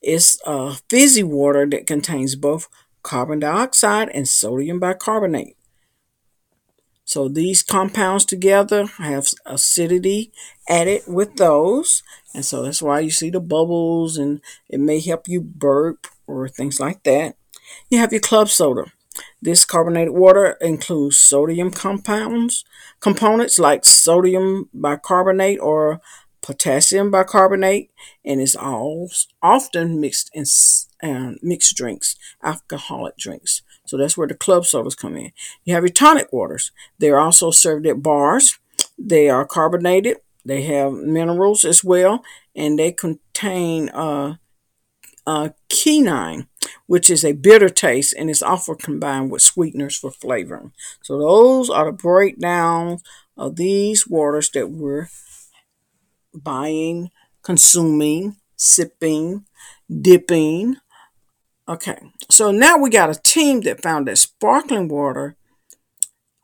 It's 0.01 0.39
a 0.45 0.75
fizzy 0.89 1.23
water 1.23 1.65
that 1.67 1.87
contains 1.87 2.35
both 2.35 2.67
carbon 3.03 3.39
dioxide 3.39 4.09
and 4.09 4.27
sodium 4.27 4.79
bicarbonate. 4.79 5.55
So 7.11 7.27
these 7.27 7.61
compounds 7.61 8.23
together 8.23 8.85
have 8.85 9.27
acidity 9.45 10.31
added 10.69 11.01
with 11.05 11.35
those. 11.35 12.03
And 12.33 12.45
so 12.45 12.63
that's 12.63 12.81
why 12.81 13.01
you 13.01 13.11
see 13.11 13.29
the 13.29 13.41
bubbles 13.41 14.17
and 14.17 14.39
it 14.69 14.79
may 14.79 15.01
help 15.01 15.27
you 15.27 15.41
burp 15.41 16.07
or 16.25 16.47
things 16.47 16.79
like 16.79 17.03
that. 17.03 17.35
You 17.89 17.99
have 17.99 18.13
your 18.13 18.21
club 18.21 18.47
soda. 18.47 18.93
This 19.41 19.65
carbonated 19.65 20.13
water 20.13 20.55
includes 20.61 21.17
sodium 21.17 21.69
compounds, 21.71 22.63
components 23.01 23.59
like 23.59 23.83
sodium 23.83 24.69
bicarbonate 24.73 25.59
or 25.59 25.99
potassium 26.41 27.11
bicarbonate, 27.11 27.91
and 28.23 28.39
is 28.39 28.55
all 28.55 29.11
often 29.43 29.99
mixed 29.99 30.31
in 30.33 30.45
uh, 31.03 31.33
mixed 31.41 31.75
drinks, 31.75 32.15
alcoholic 32.41 33.17
drinks. 33.17 33.63
So 33.85 33.97
that's 33.97 34.17
where 34.17 34.27
the 34.27 34.35
club 34.35 34.65
sodas 34.65 34.95
come 34.95 35.17
in. 35.17 35.31
You 35.65 35.73
have 35.73 35.83
your 35.83 35.89
tonic 35.89 36.31
waters. 36.31 36.71
They're 36.99 37.19
also 37.19 37.51
served 37.51 37.85
at 37.87 38.01
bars. 38.01 38.57
They 38.97 39.29
are 39.29 39.45
carbonated. 39.45 40.17
They 40.45 40.63
have 40.63 40.93
minerals 40.93 41.65
as 41.65 41.83
well, 41.83 42.23
and 42.55 42.79
they 42.79 42.91
contain 42.91 43.89
uh, 43.89 44.35
uh, 45.27 45.49
quinine, 45.71 46.47
which 46.87 47.09
is 47.09 47.23
a 47.23 47.33
bitter 47.33 47.69
taste, 47.69 48.15
and 48.17 48.29
is 48.29 48.41
often 48.41 48.75
combined 48.75 49.31
with 49.31 49.41
sweeteners 49.41 49.97
for 49.97 50.11
flavoring. 50.11 50.73
So 51.01 51.19
those 51.19 51.69
are 51.69 51.85
the 51.85 51.91
breakdown 51.91 52.99
of 53.37 53.55
these 53.55 54.07
waters 54.07 54.49
that 54.51 54.71
we're 54.71 55.09
buying, 56.33 57.09
consuming, 57.43 58.37
sipping, 58.55 59.45
dipping, 60.01 60.77
Okay, 61.71 61.97
so 62.29 62.51
now 62.51 62.77
we 62.77 62.89
got 62.89 63.09
a 63.09 63.15
team 63.15 63.61
that 63.61 63.81
found 63.81 64.05
that 64.05 64.17
sparkling 64.17 64.89
water 64.89 65.37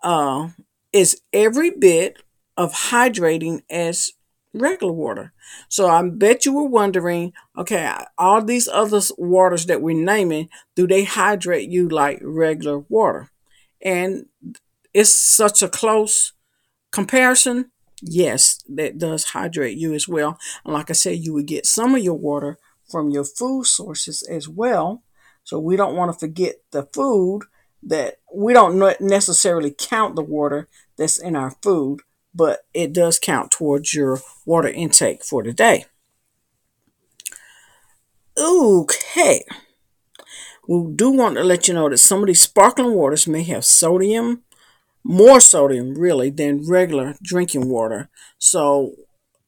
uh, 0.02 0.52
is 0.94 1.22
every 1.34 1.70
bit 1.70 2.24
of 2.56 2.72
hydrating 2.72 3.62
as 3.70 4.14
regular 4.54 4.94
water. 4.94 5.34
So 5.68 5.90
I 5.90 6.08
bet 6.08 6.46
you 6.46 6.54
were 6.54 6.70
wondering, 6.70 7.34
okay, 7.58 7.94
all 8.18 8.42
these 8.42 8.70
other 8.70 9.02
waters 9.18 9.66
that 9.66 9.82
we're 9.82 10.02
naming, 10.02 10.48
do 10.78 10.88
they 10.88 11.04
hydrate 11.04 11.70
you 11.70 11.90
like 11.90 12.20
regular 12.22 12.80
water? 12.88 13.30
And 13.82 14.28
it's 14.94 15.12
such 15.12 15.62
a 15.62 15.68
close 15.68 16.32
comparison. 16.94 17.72
Yes, 18.02 18.64
that 18.70 18.98
does 18.98 19.26
hydrate 19.26 19.78
you 19.78 19.94
as 19.94 20.08
well. 20.08 20.40
And 20.64 20.74
like 20.74 20.90
I 20.90 20.94
said, 20.94 21.18
you 21.18 21.34
would 21.34 21.48
get 21.48 21.66
some 21.66 21.96
of 21.96 22.02
your 22.02 22.18
water 22.18 22.60
from 22.90 23.10
your 23.10 23.26
food 23.26 23.66
sources 23.66 24.24
as 24.24 24.48
well. 24.48 25.04
So 25.48 25.58
we 25.60 25.78
don't 25.78 25.96
want 25.96 26.12
to 26.12 26.20
forget 26.20 26.56
the 26.72 26.84
food 26.92 27.44
that 27.82 28.16
we 28.36 28.52
don't 28.52 29.00
necessarily 29.00 29.74
count 29.78 30.18
the 30.18 30.22
water 30.22 30.68
that's 30.98 31.18
in 31.18 31.38
our 31.38 31.52
food, 31.64 32.02
but 32.36 32.66
it 32.74 32.92
does 32.92 33.18
count 33.18 33.50
towards 33.50 33.94
your 33.94 34.20
water 34.46 34.68
intake 34.68 35.24
for 35.24 35.42
the 35.42 35.54
day. 35.54 35.86
Okay. 38.38 39.46
We 40.68 40.92
do 40.94 41.12
want 41.12 41.36
to 41.36 41.46
let 41.46 41.70
you 41.70 41.74
know 41.74 41.88
that 41.88 42.00
some 42.00 42.20
of 42.20 42.28
these 42.28 42.42
sparkling 42.42 42.92
waters 42.92 43.26
may 43.26 43.44
have 43.44 43.64
sodium, 43.64 44.44
more 45.02 45.40
sodium 45.40 45.98
really 45.98 46.30
than 46.30 46.68
regular 46.70 47.16
drinking 47.24 47.70
water. 47.70 48.10
So 48.38 48.96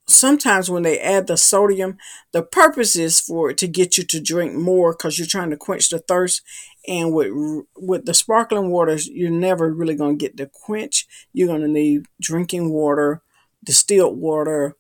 sometimes 0.10 0.70
when 0.70 0.84
they 0.84 1.00
add 1.00 1.28
the 1.28 1.38
sodium, 1.38 1.98
the 2.32 2.44
purpose 2.44 2.96
is 2.96 3.20
for 3.20 3.51
it 3.51 3.58
to 3.60 3.68
get 3.68 3.98
you 3.98 4.04
to 4.06 4.22
drink 4.22 4.54
more 4.54 4.94
because 4.94 5.18
you're 5.18 5.28
trying 5.28 5.50
to 5.50 5.58
quench 5.58 5.89
the 5.89 6.00
thirst. 6.00 6.42
And 6.88 7.13
with 7.13 7.32
with 7.75 8.06
the 8.06 8.13
sparkling 8.13 8.70
waters, 8.70 9.08
you're 9.08 9.30
never 9.30 9.72
really 9.74 9.96
going 9.96 10.18
to 10.18 10.24
get 10.25 10.38
the 10.38 10.48
quench. 10.48 11.08
You're 11.34 11.48
going 11.48 11.62
to 11.62 11.68
need 11.68 12.06
drinking 12.22 12.72
water, 12.72 13.22
distilled 13.63 14.18
water, 14.18 14.75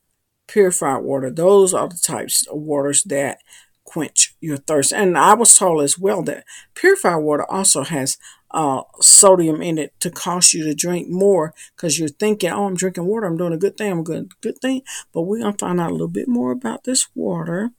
purified 0.47 1.03
water. 1.03 1.29
Those 1.29 1.73
are 1.73 1.87
the 1.87 1.99
types 2.01 2.45
of 2.47 2.59
waters 2.59 3.03
that 3.03 3.39
quench 3.83 4.35
your 4.39 4.57
thirst. 4.57 4.93
And 4.93 5.17
I 5.17 5.33
was 5.33 5.55
told 5.55 5.81
as 5.83 5.97
well 5.97 6.21
that 6.23 6.45
purified 6.75 7.17
water 7.17 7.49
also 7.49 7.83
has 7.83 8.17
uh, 8.51 8.81
sodium 8.99 9.61
in 9.61 9.77
it 9.77 9.93
to 9.99 10.09
cause 10.09 10.53
you 10.53 10.63
to 10.63 10.73
drink 10.73 11.07
more 11.09 11.53
because 11.75 11.99
you're 11.99 12.09
thinking, 12.09 12.49
oh, 12.51 12.65
I'm 12.65 12.75
drinking 12.75 13.05
water, 13.05 13.27
I'm 13.27 13.37
doing 13.37 13.53
a 13.53 13.57
good 13.57 13.77
thing, 13.77 13.91
I'm 13.91 14.03
good, 14.03 14.31
good 14.41 14.59
thing. 14.59 14.81
But 15.13 15.23
we're 15.23 15.39
gonna 15.39 15.55
find 15.57 15.79
out 15.79 15.89
a 15.89 15.93
little 15.93 16.07
bit 16.07 16.27
more 16.27 16.51
about 16.51 16.83
this 16.83 17.07
water. 17.15 17.71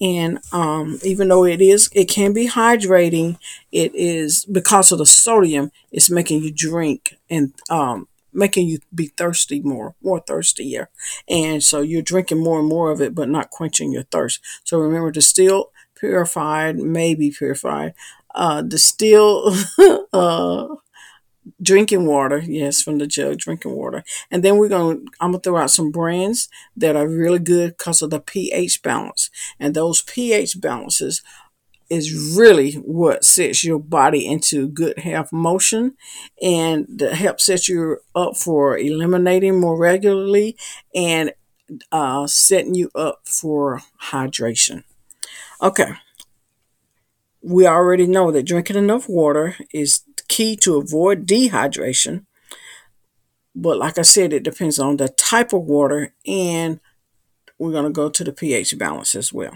And 0.00 0.38
um, 0.52 0.98
even 1.04 1.28
though 1.28 1.44
it 1.44 1.60
is, 1.60 1.88
it 1.94 2.06
can 2.08 2.32
be 2.32 2.48
hydrating. 2.48 3.38
It 3.70 3.92
is 3.94 4.44
because 4.44 4.92
of 4.92 4.98
the 4.98 5.06
sodium, 5.06 5.70
it's 5.90 6.10
making 6.10 6.42
you 6.42 6.52
drink 6.52 7.14
and 7.30 7.52
um, 7.70 8.08
making 8.32 8.66
you 8.68 8.78
be 8.94 9.06
thirsty 9.08 9.60
more, 9.60 9.94
more 10.02 10.20
thirstier. 10.20 10.88
And 11.28 11.62
so 11.62 11.80
you're 11.80 12.02
drinking 12.02 12.42
more 12.42 12.58
and 12.60 12.68
more 12.68 12.90
of 12.90 13.00
it, 13.00 13.14
but 13.14 13.28
not 13.28 13.50
quenching 13.50 13.92
your 13.92 14.04
thirst. 14.04 14.40
So 14.64 14.78
remember, 14.78 15.10
distilled, 15.10 15.68
purified, 15.94 16.78
maybe 16.78 17.30
purified, 17.30 17.94
uh, 18.34 18.62
distill 18.62 19.54
uh, 20.12 20.66
drinking 21.60 22.06
water. 22.06 22.38
Yes, 22.38 22.82
from 22.82 22.98
the 22.98 23.06
jug, 23.06 23.38
drinking 23.38 23.72
water. 23.76 24.04
And 24.30 24.42
then 24.42 24.58
we're 24.58 24.68
going 24.68 24.98
to, 24.98 25.12
I'm 25.20 25.32
going 25.32 25.40
to 25.40 25.50
throw 25.50 25.58
out 25.58 25.70
some 25.70 25.90
brands 25.90 26.48
that 26.76 26.96
are 26.96 27.08
really 27.08 27.38
good 27.38 27.76
because 27.76 28.02
of 28.02 28.10
the 28.10 28.20
pH 28.20 28.82
balance. 28.82 29.30
And 29.58 29.74
those 29.74 30.02
pH 30.02 30.60
balances 30.60 31.22
is 31.90 32.36
really 32.36 32.72
what 32.74 33.24
sets 33.24 33.62
your 33.62 33.78
body 33.78 34.26
into 34.26 34.68
good 34.68 34.98
health 35.00 35.30
motion 35.30 35.94
and 36.40 37.00
helps 37.00 37.44
set 37.44 37.68
you 37.68 37.98
up 38.14 38.36
for 38.36 38.78
eliminating 38.78 39.60
more 39.60 39.76
regularly 39.76 40.56
and 40.94 41.32
uh, 41.90 42.26
setting 42.26 42.74
you 42.74 42.90
up 42.94 43.20
for 43.24 43.82
hydration. 44.10 44.84
Okay, 45.60 45.92
we 47.42 47.66
already 47.66 48.06
know 48.06 48.30
that 48.30 48.44
drinking 48.44 48.76
enough 48.76 49.08
water 49.08 49.56
is 49.72 50.02
key 50.28 50.56
to 50.56 50.76
avoid 50.76 51.26
dehydration. 51.26 52.24
But 53.54 53.78
like 53.78 53.98
I 53.98 54.02
said, 54.02 54.32
it 54.32 54.44
depends 54.44 54.78
on 54.78 54.96
the 54.96 55.08
type 55.08 55.52
of 55.52 55.62
water, 55.62 56.14
and 56.26 56.80
we're 57.58 57.72
going 57.72 57.84
to 57.84 57.90
go 57.90 58.08
to 58.08 58.24
the 58.24 58.32
pH 58.32 58.78
balance 58.78 59.14
as 59.14 59.32
well. 59.32 59.52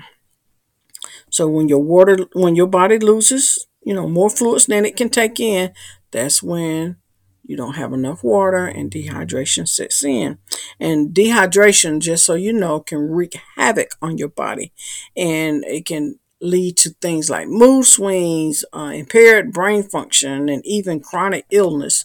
So 1.30 1.48
when 1.48 1.68
your 1.68 1.78
water, 1.78 2.18
when 2.34 2.56
your 2.56 2.66
body 2.66 2.98
loses, 2.98 3.66
you 3.82 3.94
know, 3.94 4.08
more 4.08 4.28
fluids 4.28 4.66
than 4.66 4.84
it 4.84 4.96
can 4.96 5.08
take 5.08 5.40
in, 5.40 5.72
that's 6.10 6.42
when 6.42 6.96
you 7.44 7.56
don't 7.56 7.76
have 7.76 7.92
enough 7.92 8.24
water 8.24 8.66
and 8.66 8.90
dehydration 8.90 9.68
sets 9.68 10.04
in. 10.04 10.38
And 10.80 11.14
dehydration, 11.14 12.00
just 12.00 12.24
so 12.24 12.34
you 12.34 12.52
know, 12.52 12.80
can 12.80 12.98
wreak 12.98 13.36
havoc 13.54 13.92
on 14.02 14.18
your 14.18 14.28
body, 14.28 14.72
and 15.16 15.64
it 15.64 15.86
can 15.86 16.18
lead 16.46 16.76
to 16.78 16.90
things 17.00 17.30
like 17.30 17.48
mood 17.48 17.86
swings, 17.86 18.64
uh, 18.72 18.92
impaired 18.94 19.52
brain 19.52 19.82
function, 19.82 20.48
and 20.48 20.64
even 20.66 21.00
chronic 21.00 21.46
illness. 21.50 22.04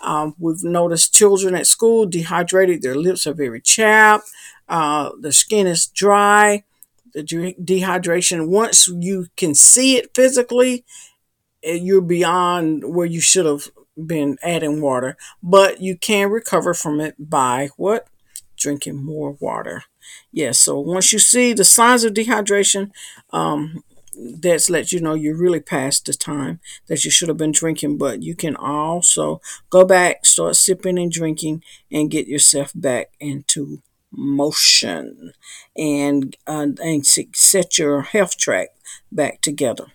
Um, 0.00 0.34
we've 0.38 0.64
noticed 0.64 1.14
children 1.14 1.54
at 1.54 1.66
school 1.66 2.06
dehydrated, 2.06 2.82
their 2.82 2.94
lips 2.94 3.26
are 3.26 3.34
very 3.34 3.60
chapped, 3.60 4.30
uh, 4.68 5.10
the 5.20 5.32
skin 5.32 5.66
is 5.66 5.86
dry. 5.86 6.64
The 7.12 7.24
dehydration, 7.24 8.48
once 8.48 8.86
you 8.86 9.26
can 9.36 9.54
see 9.56 9.96
it 9.96 10.14
physically, 10.14 10.84
eh, 11.62 11.74
you're 11.74 12.00
beyond 12.00 12.84
where 12.94 13.06
you 13.06 13.20
should 13.20 13.46
have 13.46 13.68
been 13.96 14.38
adding 14.42 14.80
water, 14.80 15.16
but 15.42 15.80
you 15.80 15.96
can 15.96 16.30
recover 16.30 16.74
from 16.74 17.00
it 17.00 17.14
by 17.18 17.70
what? 17.76 18.06
Drinking 18.56 19.04
more 19.04 19.36
water. 19.40 19.84
Yes, 20.32 20.58
so 20.60 20.78
once 20.78 21.12
you 21.12 21.18
see 21.18 21.52
the 21.52 21.64
signs 21.64 22.04
of 22.04 22.14
dehydration, 22.14 22.90
um, 23.32 23.82
that's 24.16 24.68
let 24.70 24.92
you 24.92 25.00
know 25.00 25.14
you're 25.14 25.36
really 25.36 25.60
past 25.60 26.06
the 26.06 26.12
time 26.12 26.60
that 26.88 27.04
you 27.04 27.10
should 27.10 27.28
have 27.28 27.36
been 27.36 27.52
drinking. 27.52 27.98
But 27.98 28.22
you 28.22 28.34
can 28.34 28.54
also 28.56 29.40
go 29.70 29.84
back, 29.84 30.26
start 30.26 30.56
sipping 30.56 30.98
and 30.98 31.10
drinking, 31.10 31.62
and 31.90 32.10
get 32.10 32.28
yourself 32.28 32.72
back 32.74 33.12
into 33.18 33.82
motion 34.12 35.32
and 35.76 36.36
uh, 36.46 36.68
and 36.82 37.06
set 37.06 37.78
your 37.78 38.02
health 38.02 38.36
track 38.36 38.68
back 39.10 39.40
together. 39.40 39.86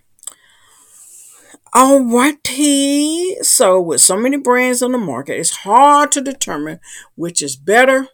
Alrighty, 1.74 3.44
so 3.44 3.82
with 3.82 4.00
so 4.00 4.16
many 4.16 4.38
brands 4.38 4.82
on 4.82 4.94
the 4.94 4.98
market, 4.98 5.38
it's 5.38 5.58
hard 5.58 6.12
to 6.14 6.22
determine 6.22 6.80
which 7.16 7.42
is 7.42 7.58
better 7.58 8.08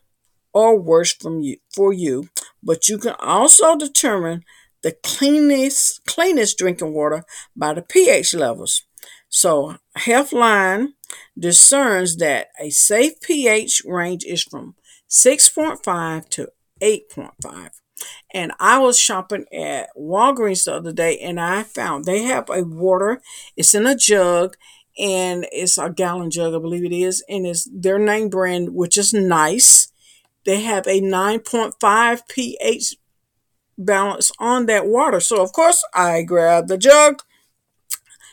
or 0.54 0.80
worse 0.80 1.14
from 1.14 1.42
you 1.42 1.58
for 1.74 1.94
you, 1.94 2.30
but 2.62 2.88
you 2.88 2.98
can 2.98 3.16
also 3.20 3.76
determine 3.78 4.44
the 4.82 4.96
cleanest 5.04 6.06
cleanest 6.06 6.58
drinking 6.58 6.94
water 6.94 7.24
by 7.56 7.74
the 7.74 7.82
pH 7.82 8.34
levels. 8.34 8.84
So 9.30 9.78
Healthline 9.98 10.90
discerns 11.38 12.18
that 12.18 12.48
a 12.60 12.70
safe 12.70 13.22
pH 13.22 13.84
range 13.86 14.26
is 14.26 14.44
from 14.44 14.76
6.5 15.10 16.30
to 16.30 16.48
8.5. 16.82 17.70
And 18.34 18.52
I 18.60 18.80
was 18.80 18.98
shopping 18.98 19.46
at 19.54 19.90
Walgreens 19.98 20.66
the 20.66 20.74
other 20.76 20.92
day 20.92 21.20
and 21.20 21.40
I 21.40 21.64
found 21.64 22.06
they 22.06 22.24
have 22.24 22.50
a 22.50 22.64
water, 22.64 23.22
it's 23.56 23.76
in 23.76 23.86
a 23.86 23.96
jug 23.96 24.58
and 24.98 25.48
it's 25.52 25.78
a 25.78 25.90
gallon 25.90 26.32
jug, 26.32 26.54
I 26.54 26.60
believe 26.60 26.84
it 26.84 26.94
is, 26.94 27.24
and 27.30 27.46
it's 27.46 27.70
their 27.72 28.00
name 28.00 28.30
brand, 28.30 28.74
which 28.74 28.98
is 28.98 29.14
nice. 29.14 29.91
They 30.46 30.62
have 30.62 30.88
a 30.88 31.02
9.5 31.02 32.22
pH 32.28 32.96
balance 33.78 34.32
on 34.40 34.66
that 34.68 34.88
water. 34.88 35.20
So, 35.20 35.42
of 35.42 35.52
course, 35.54 35.84
I 35.94 36.24
grabbed 36.24 36.68
the 36.68 36.78
jug. 36.78 37.22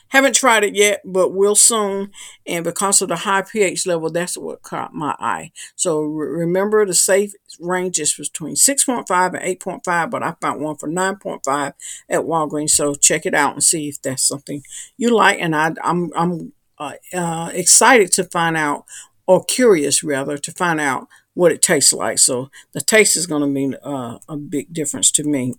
Haven't 0.09 0.33
tried 0.33 0.63
it 0.63 0.75
yet, 0.75 1.01
but 1.05 1.33
will 1.33 1.53
soon. 1.55 2.11
And 2.47 2.63
because 2.63 3.01
of 3.01 3.09
the 3.09 3.15
high 3.15 3.43
pH 3.43 3.85
level, 3.85 4.09
that's 4.09 4.37
what 4.37 4.63
caught 4.63 4.91
my 4.91 5.15
eye. 5.19 5.51
So 5.75 6.01
remember, 6.01 6.83
the 6.83 6.95
safe 6.95 7.33
range 7.59 7.99
is 7.99 8.15
between 8.15 8.55
6.5 8.55 9.39
and 9.39 9.59
8.5, 9.59 10.09
but 10.09 10.23
I 10.23 10.35
found 10.41 10.61
one 10.61 10.77
for 10.77 10.89
9.5 10.89 11.73
at 12.09 12.21
Walgreens. 12.21 12.71
So 12.71 12.95
check 12.95 13.27
it 13.27 13.35
out 13.35 13.53
and 13.53 13.63
see 13.63 13.87
if 13.87 14.01
that's 14.01 14.23
something 14.23 14.63
you 14.97 15.15
like. 15.15 15.39
And 15.39 15.55
I, 15.55 15.73
I'm, 15.83 16.11
I'm 16.15 16.53
uh, 16.79 16.93
uh, 17.13 17.51
excited 17.53 18.11
to 18.13 18.23
find 18.23 18.57
out, 18.57 18.85
or 19.27 19.45
curious 19.45 20.03
rather, 20.03 20.39
to 20.39 20.51
find 20.51 20.79
out 20.79 21.07
what 21.39 21.53
it 21.53 21.61
tastes 21.61 21.93
like. 21.93 22.19
So 22.19 22.51
the 22.73 22.81
taste 22.81 23.15
is 23.15 23.25
going 23.25 23.39
to 23.41 23.47
mean 23.47 23.75
uh, 23.75 24.19
a 24.27 24.35
big 24.35 24.73
difference 24.73 25.09
to 25.11 25.23
me. 25.23 25.55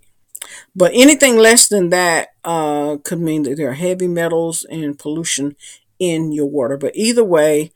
But 0.77 0.93
anything 0.95 1.39
less 1.39 1.69
than 1.69 1.89
that 1.91 2.29
uh, 2.45 2.99
could 3.05 3.21
mean 3.21 3.45
that 3.45 3.57
there 3.57 3.71
are 3.71 3.75
heavy 3.75 4.07
metals 4.09 4.67
and 4.71 4.99
pollution 4.99 5.57
in 5.99 6.33
your 6.33 6.47
water. 6.47 6.77
But 6.77 6.97
either 6.97 7.25
way, 7.25 7.73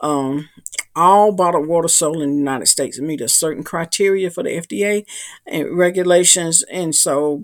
um, 0.00 0.48
all 0.94 1.32
bottled 1.32 1.66
water 1.66 1.88
sold 1.88 2.22
in 2.22 2.30
the 2.30 2.36
United 2.36 2.66
States 2.66 3.00
meet 3.00 3.20
a 3.20 3.28
certain 3.28 3.64
criteria 3.64 4.30
for 4.30 4.44
the 4.44 4.50
FDA 4.56 5.04
and 5.46 5.76
regulations. 5.76 6.62
And 6.70 6.94
so, 6.94 7.42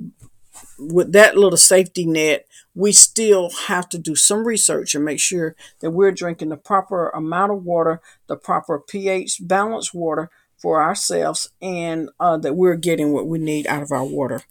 with 0.78 1.12
that 1.12 1.36
little 1.36 1.56
safety 1.56 2.06
net, 2.06 2.46
we 2.74 2.92
still 2.92 3.50
have 3.68 3.88
to 3.90 3.98
do 3.98 4.16
some 4.16 4.46
research 4.46 4.94
and 4.94 5.04
make 5.04 5.20
sure 5.20 5.54
that 5.80 5.90
we're 5.90 6.12
drinking 6.12 6.48
the 6.48 6.56
proper 6.56 7.10
amount 7.10 7.52
of 7.52 7.64
water, 7.64 8.00
the 8.26 8.36
proper 8.36 8.78
pH 8.78 9.38
balanced 9.42 9.94
water 9.94 10.30
for 10.56 10.82
ourselves, 10.82 11.50
and 11.60 12.10
uh, 12.18 12.36
that 12.36 12.56
we're 12.56 12.76
getting 12.76 13.12
what 13.12 13.26
we 13.26 13.38
need 13.38 13.66
out 13.66 13.82
of 13.82 13.92
our 13.92 14.04
water. 14.04 14.42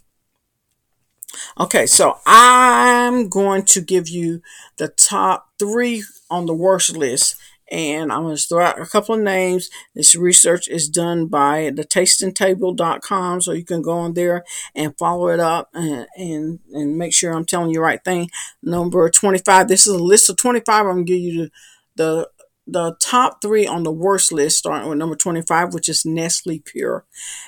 Okay, 1.59 1.85
so 1.85 2.19
I'm 2.25 3.27
going 3.27 3.63
to 3.63 3.81
give 3.81 4.07
you 4.07 4.41
the 4.77 4.87
top 4.87 5.49
three 5.57 6.03
on 6.29 6.45
the 6.45 6.53
worst 6.53 6.95
list 6.95 7.35
and 7.73 8.11
I'm 8.11 8.21
going 8.21 8.37
to 8.37 8.41
throw 8.41 8.63
out 8.63 8.79
a 8.79 8.85
couple 8.85 9.15
of 9.15 9.21
names. 9.21 9.69
This 9.95 10.13
research 10.15 10.67
is 10.67 10.87
done 10.87 11.25
by 11.25 11.71
the 11.75 11.83
tastingtable.com, 11.83 13.41
so 13.41 13.51
you 13.51 13.65
can 13.65 13.81
go 13.81 13.93
on 13.93 14.13
there 14.13 14.45
and 14.75 14.95
follow 14.97 15.29
it 15.29 15.39
up 15.39 15.69
and, 15.73 16.05
and, 16.15 16.59
and 16.71 16.97
make 16.97 17.13
sure 17.13 17.33
I'm 17.33 17.45
telling 17.45 17.69
you 17.69 17.77
the 17.77 17.81
right 17.81 18.03
thing. 18.03 18.29
Number 18.61 19.09
25, 19.09 19.67
this 19.67 19.87
is 19.87 19.93
a 19.95 20.03
list 20.03 20.29
of 20.29 20.37
25. 20.37 20.85
I'm 20.85 20.85
going 20.85 21.05
to 21.07 21.11
give 21.11 21.19
you 21.19 21.33
the, 21.33 21.49
the 21.95 22.29
the 22.65 22.95
top 23.01 23.41
three 23.41 23.67
on 23.67 23.83
the 23.83 23.91
worst 23.91 24.31
list, 24.31 24.59
starting 24.59 24.87
with 24.87 24.97
number 24.97 25.17
25, 25.17 25.73
which 25.73 25.89
is 25.89 26.05
Nestle 26.05 26.59
Pure. 26.59 27.03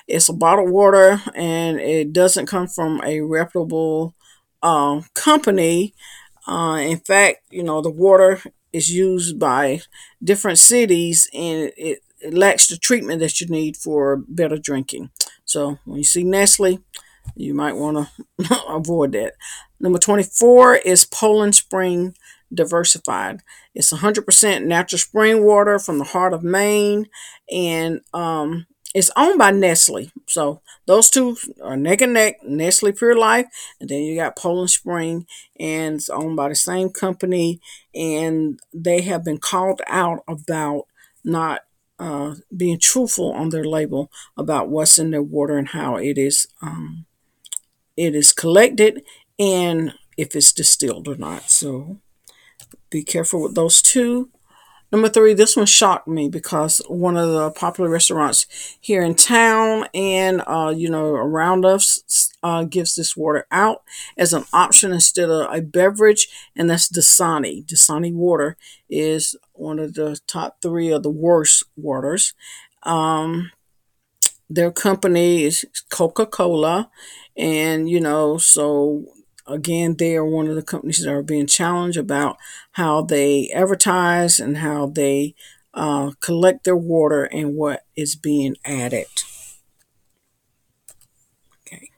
It's 0.10 0.28
a 0.28 0.34
bottled 0.34 0.72
water 0.72 1.22
and 1.34 1.80
it 1.80 2.12
doesn't 2.12 2.48
come 2.48 2.68
from 2.68 3.00
a 3.02 3.22
reputable 3.22 4.14
uh, 4.62 5.04
company. 5.14 5.94
Uh, 6.46 6.80
in 6.82 6.98
fact, 6.98 7.44
you 7.50 7.64
know, 7.64 7.82
the 7.82 7.90
water 7.90 8.42
is 8.76 8.94
used 8.94 9.40
by 9.40 9.80
different 10.22 10.58
cities 10.58 11.30
and 11.34 11.72
it, 11.78 12.00
it 12.20 12.34
lacks 12.34 12.68
the 12.68 12.78
treatment 12.78 13.22
that 13.22 13.40
you 13.40 13.48
need 13.48 13.78
for 13.78 14.18
better 14.28 14.58
drinking. 14.58 15.10
So 15.46 15.80
when 15.86 15.98
you 15.98 16.04
see 16.04 16.24
Nestle, 16.24 16.80
you 17.36 17.54
might 17.54 17.76
want 17.76 18.10
to 18.40 18.62
avoid 18.68 19.14
that. 19.14 19.34
Number 19.80 19.98
24 20.00 20.76
is 20.76 21.06
Poland 21.06 21.56
Spring 21.56 22.16
Diversified. 22.54 23.42
It's 23.74 23.94
100% 23.94 24.66
natural 24.66 25.00
spring 25.00 25.44
water 25.44 25.80
from 25.80 25.98
the 25.98 26.04
heart 26.04 26.34
of 26.34 26.44
Maine 26.44 27.08
and 27.52 28.02
um, 28.14 28.68
it's 28.96 29.12
owned 29.18 29.38
by 29.38 29.52
Nestle. 29.52 30.12
So 30.28 30.62
those 30.88 31.12
two 31.12 31.38
are 31.62 31.78
neck 31.78 32.02
and 32.02 32.14
neck, 32.14 32.38
Nestle 32.44 32.94
Pure 32.94 33.18
Life, 33.18 33.48
and 33.80 33.90
then 33.90 34.02
you 34.04 34.16
got 34.16 34.38
Poland 34.38 34.72
Spring, 34.72 35.28
and 35.60 35.98
it's 35.98 36.10
owned 36.10 36.38
by 36.38 36.50
the 36.50 36.56
same 36.56 36.90
company. 36.90 37.62
And 37.94 38.60
they 38.74 39.02
have 39.02 39.26
been 39.26 39.40
called 39.40 39.82
out 39.88 40.24
about 40.28 40.86
not 41.26 41.62
uh, 42.00 42.36
being 42.56 42.80
truthful 42.80 43.34
on 43.34 43.50
their 43.50 43.66
label 43.66 44.12
about 44.38 44.70
what's 44.70 45.00
in 45.00 45.12
their 45.12 45.24
water 45.24 45.58
and 45.58 45.70
how 45.70 45.98
it 45.98 46.18
is 46.18 46.48
um, 46.62 47.06
it 47.98 48.16
is 48.16 48.34
collected 48.34 49.04
and 49.40 49.94
if 50.18 50.36
it's 50.36 50.54
distilled 50.54 51.08
or 51.08 51.16
not. 51.16 51.50
So 51.50 52.00
be 52.90 53.04
careful 53.04 53.44
with 53.44 53.56
those 53.56 53.82
two. 53.82 54.30
Number 54.92 55.10
three, 55.10 55.34
this 55.34 55.58
one 55.58 55.66
shocked 55.66 56.08
me 56.08 56.30
because 56.30 56.82
one 56.88 57.18
of 57.18 57.30
the 57.30 57.52
popular 57.52 57.90
restaurants 57.90 58.46
here 58.80 59.02
in 59.02 59.16
town 59.16 59.88
and, 59.94 60.42
uh, 60.48 60.74
you 60.76 60.90
know, 60.90 61.08
around 61.08 61.66
us 61.66 62.32
uh, 62.44 62.64
gives 62.64 62.96
this 62.96 63.18
water 63.18 63.46
out 63.52 63.84
as 64.18 64.32
an 64.32 64.46
option 64.54 64.94
instead 64.94 65.30
of 65.30 65.54
a 65.54 65.62
beverage, 65.62 66.28
and 66.56 66.70
that's 66.70 66.88
Dasani. 66.88 67.66
Dasani 67.66 68.14
water 68.14 68.56
is 68.90 69.36
one 69.54 69.80
of 69.80 69.96
the 69.96 70.20
top 70.28 70.62
three 70.62 70.92
of 70.92 71.04
the 71.04 71.10
worst 71.10 71.64
waters. 71.76 72.34
Um, 72.84 73.52
their 74.50 74.72
company 74.72 75.44
is 75.44 75.66
Coca 75.90 76.28
Cola, 76.28 76.90
and, 77.36 77.90
you 77.90 78.00
know, 78.00 78.38
so 78.38 79.06
again, 79.48 79.96
they 79.98 80.16
are 80.16 80.26
one 80.26 80.48
of 80.48 80.56
the 80.56 80.62
companies 80.62 81.04
that 81.04 81.12
are 81.12 81.24
being 81.24 81.48
challenged 81.48 81.98
about 81.98 82.38
how 82.74 83.02
they 83.02 83.50
advertise 83.52 84.40
and 84.40 84.58
how 84.58 84.88
they 84.88 85.36
uh, 85.74 86.12
collect 86.22 86.64
their 86.64 86.76
water 86.76 87.26
and 87.26 87.56
what 87.56 87.86
is 87.96 88.16
being 88.16 88.56
added. 88.66 89.08
Okay. 91.68 91.90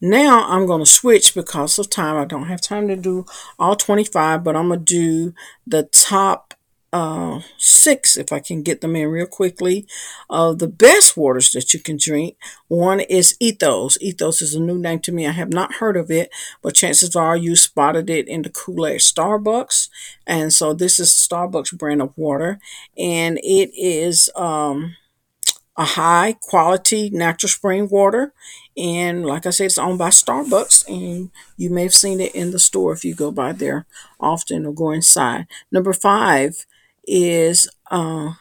Now 0.00 0.48
I'm 0.48 0.66
going 0.66 0.80
to 0.80 0.86
switch 0.90 1.34
because 1.34 1.78
of 1.78 1.90
time. 1.90 2.16
I 2.16 2.24
don't 2.24 2.46
have 2.46 2.60
time 2.60 2.88
to 2.88 2.96
do 2.96 3.26
all 3.58 3.76
25, 3.76 4.44
but 4.44 4.56
I'm 4.56 4.68
going 4.68 4.84
to 4.84 4.84
do 4.84 5.34
the 5.66 5.84
top 5.84 6.47
uh, 6.92 7.40
six, 7.58 8.16
if 8.16 8.32
I 8.32 8.40
can 8.40 8.62
get 8.62 8.80
them 8.80 8.96
in 8.96 9.08
real 9.08 9.26
quickly, 9.26 9.86
of 10.30 10.58
the 10.58 10.68
best 10.68 11.16
waters 11.16 11.50
that 11.52 11.74
you 11.74 11.80
can 11.80 11.98
drink. 11.98 12.36
One 12.68 13.00
is 13.00 13.36
Ethos. 13.40 13.98
Ethos 14.00 14.40
is 14.40 14.54
a 14.54 14.60
new 14.60 14.78
name 14.78 15.00
to 15.00 15.12
me. 15.12 15.26
I 15.26 15.32
have 15.32 15.52
not 15.52 15.74
heard 15.74 15.96
of 15.96 16.10
it, 16.10 16.30
but 16.62 16.74
chances 16.74 17.14
are 17.14 17.36
you 17.36 17.56
spotted 17.56 18.08
it 18.08 18.26
in 18.26 18.42
the 18.42 18.50
Kool-Aid 18.50 19.00
Starbucks. 19.00 19.88
And 20.26 20.52
so 20.52 20.72
this 20.72 20.98
is 20.98 21.10
Starbucks 21.10 21.76
brand 21.76 22.00
of 22.00 22.16
water. 22.16 22.58
And 22.96 23.38
it 23.42 23.70
is 23.76 24.30
um, 24.34 24.96
a 25.76 25.84
high 25.84 26.36
quality 26.40 27.10
natural 27.10 27.50
spring 27.50 27.88
water. 27.88 28.32
And 28.76 29.26
like 29.26 29.44
I 29.44 29.50
said, 29.50 29.66
it's 29.66 29.78
owned 29.78 29.98
by 29.98 30.10
Starbucks, 30.10 30.88
and 30.88 31.30
you 31.56 31.68
may 31.68 31.82
have 31.82 31.94
seen 31.94 32.20
it 32.20 32.34
in 32.34 32.52
the 32.52 32.58
store 32.58 32.92
if 32.92 33.04
you 33.04 33.14
go 33.14 33.32
by 33.32 33.52
there 33.52 33.86
often 34.20 34.66
or 34.66 34.72
go 34.72 34.90
inside. 34.92 35.46
Number 35.72 35.92
five 35.92 36.64
is 37.08 37.68
uh, 37.90 38.32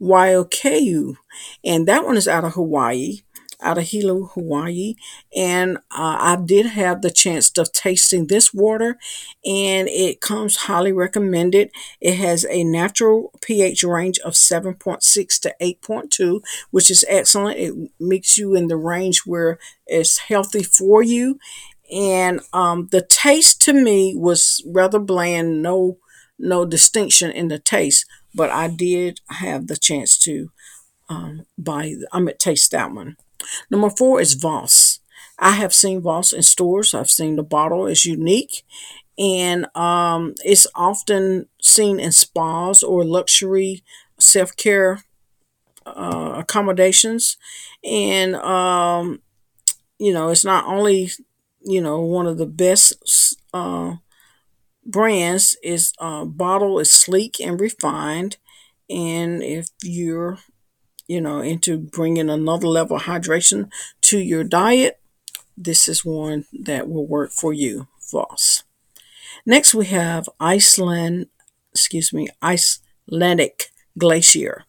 Waiakea, 0.00 1.16
and 1.64 1.88
that 1.88 2.04
one 2.04 2.16
is 2.16 2.28
out 2.28 2.44
of 2.44 2.54
Hawaii 2.54 3.20
out 3.62 3.78
of 3.78 3.84
Hilo, 3.84 4.24
Hawaii. 4.34 4.94
And 5.34 5.78
uh, 5.90 6.16
I 6.18 6.38
did 6.44 6.66
have 6.66 7.02
the 7.02 7.10
chance 7.10 7.56
of 7.56 7.72
tasting 7.72 8.26
this 8.26 8.52
water, 8.52 8.98
and 9.44 9.88
it 9.88 10.20
comes 10.20 10.56
highly 10.56 10.92
recommended. 10.92 11.70
It 12.00 12.16
has 12.16 12.44
a 12.50 12.64
natural 12.64 13.32
pH 13.40 13.84
range 13.84 14.18
of 14.20 14.34
7.6 14.34 15.40
to 15.40 15.54
8.2, 15.60 16.42
which 16.70 16.90
is 16.90 17.04
excellent. 17.08 17.58
It 17.58 17.74
makes 18.00 18.36
you 18.36 18.54
in 18.54 18.68
the 18.68 18.76
range 18.76 19.22
where 19.24 19.58
it's 19.86 20.18
healthy 20.18 20.62
for 20.62 21.02
you. 21.02 21.38
And 21.90 22.40
um, 22.52 22.88
the 22.90 23.02
taste 23.02 23.60
to 23.62 23.72
me 23.72 24.14
was 24.16 24.62
rather 24.66 24.98
bland, 24.98 25.62
no 25.62 25.98
no 26.42 26.64
distinction 26.64 27.30
in 27.30 27.48
the 27.48 27.58
taste, 27.58 28.04
but 28.34 28.50
I 28.50 28.68
did 28.68 29.20
have 29.28 29.66
the 29.66 29.76
chance 29.76 30.18
to 30.20 30.50
um, 31.08 31.46
buy. 31.56 31.94
I'm 32.12 32.28
at 32.28 32.38
taste 32.38 32.70
that 32.72 32.92
one. 32.92 33.16
Number 33.70 33.90
four 33.90 34.20
is 34.20 34.34
Voss. 34.34 35.00
I 35.38 35.52
have 35.52 35.74
seen 35.74 36.00
Voss 36.02 36.32
in 36.32 36.42
stores. 36.42 36.94
I've 36.94 37.10
seen 37.10 37.36
the 37.36 37.42
bottle 37.42 37.86
is 37.86 38.04
unique 38.04 38.64
and 39.18 39.66
um, 39.76 40.34
it's 40.44 40.66
often 40.74 41.46
seen 41.60 42.00
in 42.00 42.12
spas 42.12 42.82
or 42.82 43.04
luxury 43.04 43.82
self 44.18 44.56
care 44.56 45.04
uh, 45.86 46.34
accommodations. 46.36 47.36
And, 47.84 48.36
um, 48.36 49.20
you 49.98 50.12
know, 50.12 50.30
it's 50.30 50.44
not 50.44 50.66
only, 50.66 51.10
you 51.60 51.80
know, 51.80 52.00
one 52.00 52.26
of 52.26 52.38
the 52.38 52.46
best 52.46 53.36
uh, 53.52 53.96
brands, 54.84 55.56
is 55.62 55.92
uh, 55.98 56.24
bottle 56.24 56.78
is 56.78 56.90
sleek 56.90 57.40
and 57.40 57.60
refined. 57.60 58.36
And 58.90 59.42
if 59.42 59.68
you're 59.82 60.38
you 61.12 61.20
know, 61.20 61.40
into 61.40 61.78
bringing 61.78 62.30
another 62.30 62.66
level 62.66 62.96
of 62.96 63.02
hydration 63.02 63.70
to 64.02 64.18
your 64.18 64.44
diet, 64.44 64.98
this 65.56 65.88
is 65.88 66.04
one 66.04 66.46
that 66.52 66.88
will 66.88 67.06
work 67.06 67.32
for 67.32 67.52
you, 67.52 67.88
Voss. 68.10 68.62
Next, 69.44 69.74
we 69.74 69.86
have 69.86 70.28
Iceland, 70.40 71.26
excuse 71.72 72.12
me, 72.12 72.28
Icelandic 72.42 73.66
Glacier. 73.98 74.64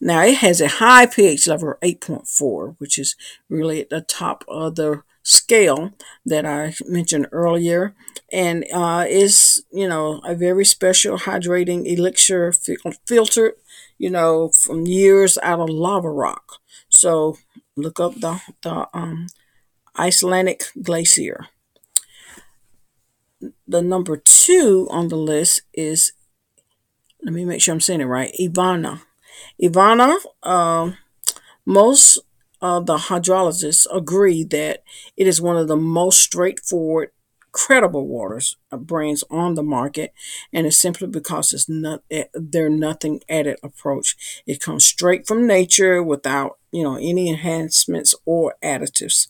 Now, 0.00 0.22
it 0.22 0.36
has 0.36 0.60
a 0.60 0.68
high 0.68 1.06
pH 1.06 1.48
level 1.48 1.70
of 1.70 1.80
8.4, 1.80 2.76
which 2.78 2.98
is 2.98 3.16
really 3.48 3.80
at 3.80 3.90
the 3.90 4.00
top 4.00 4.44
of 4.46 4.76
the 4.76 5.02
scale 5.30 5.92
that 6.26 6.44
I 6.46 6.74
mentioned 6.86 7.26
earlier, 7.32 7.94
and 8.32 8.64
uh, 8.72 9.04
is 9.08 9.64
you 9.72 9.88
know 9.88 10.20
a 10.24 10.34
very 10.34 10.64
special 10.64 11.18
hydrating 11.18 11.86
elixir 11.86 12.52
filtered 13.06 13.54
you 14.00 14.08
know, 14.08 14.48
from 14.48 14.86
years 14.86 15.36
out 15.42 15.60
of 15.60 15.68
lava 15.68 16.10
rock. 16.10 16.54
So 16.88 17.36
look 17.76 18.00
up 18.00 18.14
the, 18.18 18.40
the 18.62 18.88
um, 18.94 19.26
Icelandic 19.98 20.64
glacier. 20.82 21.48
The 23.68 23.82
number 23.82 24.16
two 24.16 24.88
on 24.90 25.08
the 25.08 25.16
list 25.16 25.62
is, 25.74 26.12
let 27.22 27.34
me 27.34 27.44
make 27.44 27.60
sure 27.60 27.74
I'm 27.74 27.80
saying 27.80 28.00
it 28.00 28.06
right, 28.06 28.34
Ivana. 28.40 29.02
Ivana, 29.62 30.16
um, 30.42 30.96
most 31.66 32.18
of 32.62 32.86
the 32.86 32.96
hydrologists 32.96 33.86
agree 33.94 34.44
that 34.44 34.82
it 35.16 35.26
is 35.26 35.40
one 35.40 35.56
of 35.56 35.68
the 35.68 35.76
most 35.76 36.20
straightforward 36.20 37.10
credible 37.52 38.06
waters 38.06 38.56
uh, 38.70 38.76
brands 38.76 39.24
on 39.30 39.54
the 39.54 39.62
market, 39.62 40.12
and 40.52 40.66
it's 40.66 40.76
simply 40.76 41.08
because 41.08 41.52
it's 41.52 41.68
not 41.68 42.02
eh, 42.10 42.24
they're 42.34 42.70
nothing 42.70 43.20
added 43.28 43.58
approach. 43.62 44.42
It 44.46 44.60
comes 44.60 44.84
straight 44.86 45.26
from 45.26 45.46
nature 45.46 46.02
without 46.02 46.58
you 46.70 46.82
know 46.82 46.96
any 46.96 47.28
enhancements 47.28 48.14
or 48.24 48.54
additives. 48.62 49.28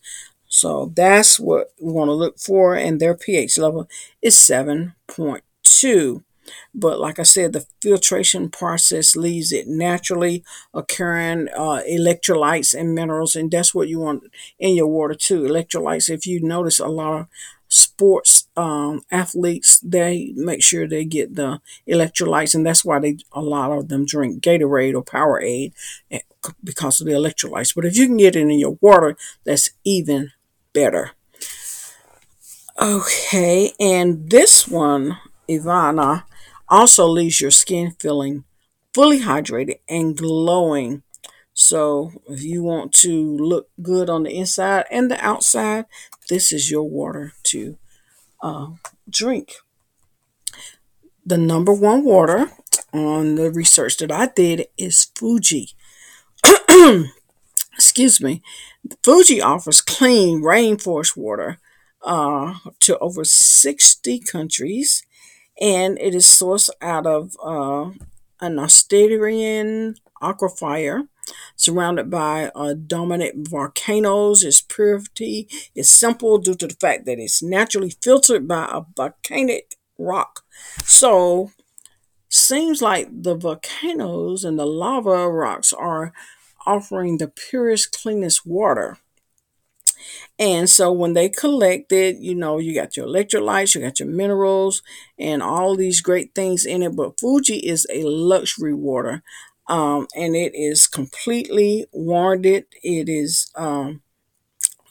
So 0.48 0.92
that's 0.94 1.38
what 1.38 1.72
we 1.80 1.92
want 1.92 2.08
to 2.08 2.12
look 2.12 2.38
for, 2.38 2.74
and 2.74 3.00
their 3.00 3.14
pH 3.14 3.56
level 3.58 3.88
is 4.20 4.36
seven 4.36 4.94
point 5.06 5.44
two. 5.62 6.24
But 6.74 7.00
like 7.00 7.18
I 7.18 7.24
said, 7.24 7.52
the 7.52 7.66
filtration 7.80 8.50
process 8.50 9.16
leaves 9.16 9.52
it 9.52 9.66
naturally 9.66 10.44
occurring 10.74 11.48
uh, 11.56 11.82
electrolytes 11.88 12.74
and 12.78 12.94
minerals, 12.94 13.36
and 13.36 13.50
that's 13.50 13.74
what 13.74 13.88
you 13.88 14.00
want 14.00 14.24
in 14.58 14.74
your 14.74 14.86
water 14.86 15.14
too. 15.14 15.42
Electrolytes. 15.42 16.10
If 16.10 16.26
you 16.26 16.40
notice, 16.40 16.78
a 16.78 16.88
lot 16.88 17.20
of 17.20 17.26
sports 17.70 18.48
um, 18.56 19.00
athletes 19.12 19.78
they 19.78 20.32
make 20.34 20.60
sure 20.60 20.88
they 20.88 21.04
get 21.04 21.36
the 21.36 21.60
electrolytes 21.88 22.52
and 22.52 22.66
that's 22.66 22.84
why 22.84 22.98
they 22.98 23.16
a 23.32 23.40
lot 23.40 23.70
of 23.70 23.88
them 23.88 24.04
drink 24.04 24.42
gatorade 24.42 24.92
or 24.92 25.04
powerade 25.04 25.72
eh, 26.10 26.18
because 26.64 27.00
of 27.00 27.06
the 27.06 27.12
electrolytes 27.12 27.72
but 27.72 27.84
if 27.84 27.96
you 27.96 28.06
can 28.06 28.16
get 28.16 28.34
it 28.34 28.40
in 28.40 28.58
your 28.58 28.76
water 28.80 29.16
that's 29.44 29.70
even 29.84 30.32
better 30.72 31.12
okay 32.80 33.72
and 33.78 34.30
this 34.30 34.66
one 34.66 35.16
ivana 35.48 36.24
also 36.70 37.06
leaves 37.06 37.40
your 37.40 37.50
skin 37.50 37.92
feeling 37.98 38.44
fully 38.94 39.20
hydrated 39.20 39.78
and 39.88 40.16
glowing 40.16 41.02
so 41.60 42.12
if 42.26 42.42
you 42.42 42.62
want 42.62 42.92
to 42.94 43.36
look 43.36 43.68
good 43.82 44.08
on 44.08 44.22
the 44.22 44.34
inside 44.34 44.86
and 44.90 45.10
the 45.10 45.22
outside, 45.22 45.84
this 46.30 46.52
is 46.52 46.70
your 46.70 46.84
water 46.84 47.34
to 47.44 47.76
uh, 48.42 48.68
drink. 49.08 49.52
The 51.24 51.36
number 51.36 51.74
one 51.74 52.02
water 52.02 52.50
on 52.94 53.34
the 53.34 53.50
research 53.50 53.98
that 53.98 54.10
I 54.10 54.28
did 54.28 54.68
is 54.78 55.04
Fuji. 55.14 55.70
Excuse 57.74 58.22
me. 58.22 58.42
Fuji 59.04 59.42
offers 59.42 59.82
clean 59.82 60.42
rainforest 60.42 61.14
water 61.14 61.58
uh, 62.02 62.54
to 62.80 62.98
over 62.98 63.24
60 63.24 64.18
countries, 64.20 65.02
and 65.60 65.98
it 66.00 66.14
is 66.14 66.26
sourced 66.26 66.70
out 66.80 67.06
of 67.06 67.36
uh, 67.42 67.90
an 68.40 68.58
Australian 68.58 69.96
aquifer 70.22 71.08
surrounded 71.56 72.10
by 72.10 72.50
uh, 72.54 72.74
dominant 72.74 73.48
volcanoes. 73.48 74.42
Its 74.42 74.60
purity 74.60 75.48
is 75.74 75.90
simple 75.90 76.38
due 76.38 76.54
to 76.54 76.66
the 76.66 76.74
fact 76.74 77.06
that 77.06 77.18
it's 77.18 77.42
naturally 77.42 77.94
filtered 78.02 78.48
by 78.48 78.68
a 78.72 78.82
volcanic 78.96 79.76
rock. 79.98 80.44
So, 80.84 81.52
seems 82.28 82.80
like 82.80 83.08
the 83.10 83.34
volcanoes 83.34 84.44
and 84.44 84.58
the 84.58 84.66
lava 84.66 85.28
rocks 85.28 85.72
are 85.72 86.12
offering 86.66 87.18
the 87.18 87.28
purest, 87.28 87.98
cleanest 88.00 88.46
water. 88.46 88.98
And 90.38 90.68
so 90.68 90.90
when 90.92 91.14
they 91.14 91.28
collect 91.28 91.92
it, 91.92 92.16
you 92.16 92.34
know, 92.34 92.58
you 92.58 92.74
got 92.74 92.96
your 92.96 93.06
electrolytes, 93.06 93.74
you 93.74 93.80
got 93.82 94.00
your 94.00 94.08
minerals, 94.08 94.82
and 95.18 95.42
all 95.42 95.76
these 95.76 96.00
great 96.00 96.34
things 96.34 96.64
in 96.64 96.82
it. 96.82 96.96
But 96.96 97.20
Fuji 97.20 97.56
is 97.58 97.86
a 97.92 98.02
luxury 98.04 98.74
water 98.74 99.22
um, 99.70 100.08
and 100.16 100.34
it 100.34 100.52
is 100.54 100.88
completely 100.88 101.86
warranted. 101.92 102.66
It 102.82 103.08
is 103.08 103.50
um, 103.54 104.02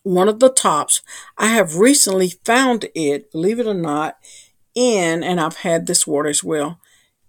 one 0.04 0.30
of 0.30 0.40
the 0.40 0.50
tops. 0.50 1.02
I 1.38 1.48
have 1.48 1.76
recently 1.76 2.30
found 2.46 2.88
it, 2.96 3.32
believe 3.32 3.60
it 3.60 3.68
or 3.68 3.74
not, 3.74 4.16
in, 4.76 5.24
and 5.24 5.40
I've 5.40 5.58
had 5.58 5.86
this 5.86 6.08
water 6.08 6.30
as 6.30 6.44
well, 6.44 6.80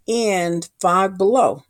in 0.06 0.62
Five 0.80 1.18
Below. 1.18 1.64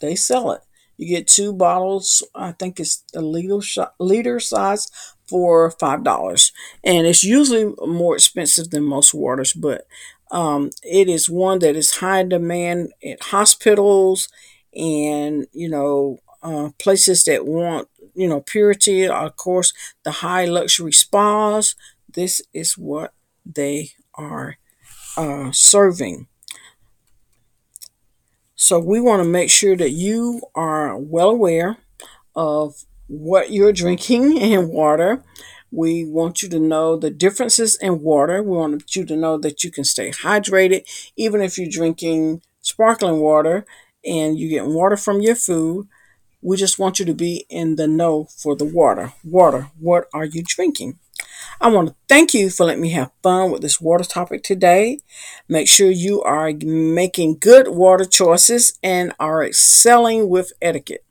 They 0.00 0.14
sell 0.14 0.52
it. 0.52 0.62
You 0.96 1.08
get 1.08 1.26
two 1.26 1.52
bottles. 1.52 2.22
I 2.34 2.52
think 2.52 2.80
it's 2.80 3.04
a 3.14 3.20
liter, 3.20 3.60
liter 3.98 4.40
size 4.40 4.88
for 5.28 5.70
five 5.72 6.04
dollars, 6.04 6.52
and 6.84 7.06
it's 7.06 7.24
usually 7.24 7.72
more 7.86 8.14
expensive 8.14 8.70
than 8.70 8.84
most 8.84 9.12
waters, 9.12 9.52
but 9.52 9.86
um, 10.30 10.70
it 10.82 11.08
is 11.08 11.28
one 11.28 11.58
that 11.60 11.76
is 11.76 11.96
high 11.96 12.22
demand 12.22 12.92
at 13.04 13.22
hospitals 13.22 14.28
and 14.74 15.46
you 15.52 15.68
know 15.68 16.18
uh, 16.42 16.70
places 16.78 17.24
that 17.24 17.46
want 17.46 17.88
you 18.14 18.28
know 18.28 18.40
purity 18.40 19.06
of 19.08 19.36
course 19.36 19.72
the 20.04 20.10
high 20.10 20.44
luxury 20.44 20.92
spas 20.92 21.74
this 22.12 22.42
is 22.52 22.76
what 22.76 23.12
they 23.44 23.90
are 24.14 24.56
uh, 25.16 25.50
serving 25.52 26.26
so 28.56 28.78
we 28.78 29.00
want 29.00 29.22
to 29.22 29.28
make 29.28 29.50
sure 29.50 29.76
that 29.76 29.90
you 29.90 30.42
are 30.54 30.96
well 30.98 31.30
aware 31.30 31.78
of 32.34 32.84
what 33.06 33.52
you're 33.52 33.72
drinking 33.72 34.36
in 34.40 34.68
water 34.68 35.22
we 35.70 36.04
want 36.06 36.42
you 36.42 36.48
to 36.48 36.58
know 36.58 36.96
the 36.96 37.10
differences 37.10 37.76
in 37.80 38.00
water 38.00 38.42
we 38.42 38.56
want 38.56 38.96
you 38.96 39.04
to 39.04 39.16
know 39.16 39.36
that 39.38 39.64
you 39.64 39.70
can 39.70 39.84
stay 39.84 40.10
hydrated 40.10 40.86
even 41.16 41.40
if 41.40 41.58
you're 41.58 41.70
drinking 41.70 42.40
sparkling 42.60 43.20
water 43.20 43.66
and 44.04 44.38
you 44.38 44.48
get 44.48 44.66
water 44.66 44.96
from 44.96 45.20
your 45.20 45.34
food. 45.34 45.88
We 46.42 46.56
just 46.56 46.78
want 46.78 46.98
you 46.98 47.04
to 47.06 47.14
be 47.14 47.46
in 47.50 47.76
the 47.76 47.88
know 47.88 48.24
for 48.26 48.56
the 48.56 48.64
water. 48.64 49.12
Water, 49.24 49.70
what 49.78 50.06
are 50.14 50.24
you 50.24 50.42
drinking? 50.46 50.98
I 51.60 51.68
want 51.68 51.88
to 51.88 51.94
thank 52.08 52.34
you 52.34 52.50
for 52.50 52.66
letting 52.66 52.82
me 52.82 52.90
have 52.90 53.12
fun 53.22 53.50
with 53.50 53.62
this 53.62 53.80
water 53.80 54.04
topic 54.04 54.42
today. 54.42 54.98
Make 55.48 55.68
sure 55.68 55.90
you 55.90 56.22
are 56.22 56.52
making 56.52 57.38
good 57.38 57.68
water 57.68 58.04
choices 58.04 58.78
and 58.82 59.12
are 59.18 59.44
excelling 59.44 60.28
with 60.28 60.52
etiquette. 60.60 61.04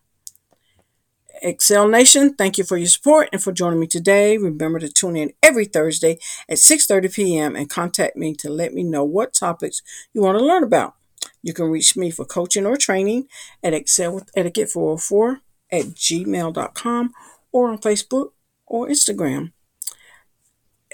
Excel 1.42 1.88
Nation, 1.88 2.34
thank 2.34 2.58
you 2.58 2.64
for 2.64 2.78
your 2.78 2.88
support 2.88 3.30
and 3.32 3.42
for 3.44 3.52
joining 3.52 3.80
me 3.80 3.88
today. 3.88 4.38
Remember 4.38 4.80
to 4.80 4.90
tune 4.90 5.16
in 5.16 5.34
every 5.44 5.66
Thursday 5.66 6.18
at 6.50 6.58
6:30 6.58 7.14
p.m. 7.14 7.56
and 7.56 7.70
contact 7.70 8.16
me 8.16 8.34
to 8.36 8.50
let 8.50 8.74
me 8.74 8.84
know 8.84 9.04
what 9.04 9.34
topics 9.34 9.82
you 10.14 10.22
want 10.22 10.38
to 10.38 10.44
learn 10.44 10.64
about. 10.64 10.96
You 11.44 11.54
can 11.54 11.66
reach 11.66 11.96
me 11.96 12.10
for 12.10 12.26
coaching 12.26 12.66
or 12.66 12.78
training 12.78 13.28
at 13.64 13.74
Excel 13.74 14.14
with 14.14 14.32
Etiquette 14.36 14.70
404 14.70 15.42
at 15.72 15.86
gmail.com 15.86 17.14
or 17.52 17.70
on 17.70 17.78
Facebook 17.78 18.30
or 18.66 18.88
Instagram 18.88 19.52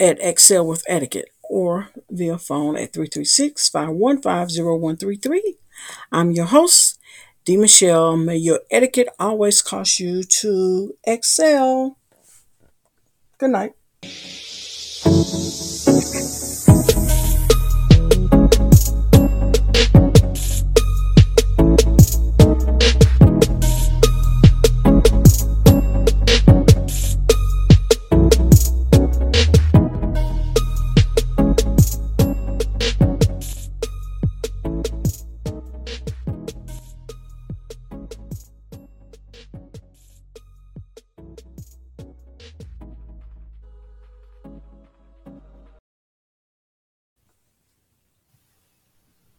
at 0.02 0.18
Excel 0.20 0.66
with 0.66 0.82
Etiquette 0.88 1.30
or 1.44 1.88
via 2.10 2.36
phone 2.36 2.76
at 2.76 2.92
336 2.92 3.68
515 3.68 4.64
0133. 4.64 5.54
I'm 6.10 6.32
your 6.32 6.46
host, 6.46 6.98
D. 7.44 7.56
Michele. 7.56 8.16
May 8.16 8.36
your 8.36 8.60
etiquette 8.70 9.08
always 9.18 9.62
cause 9.62 10.00
you 10.00 10.24
to 10.24 10.94
excel. 11.04 11.98
Good 13.38 13.50
night. 13.50 13.72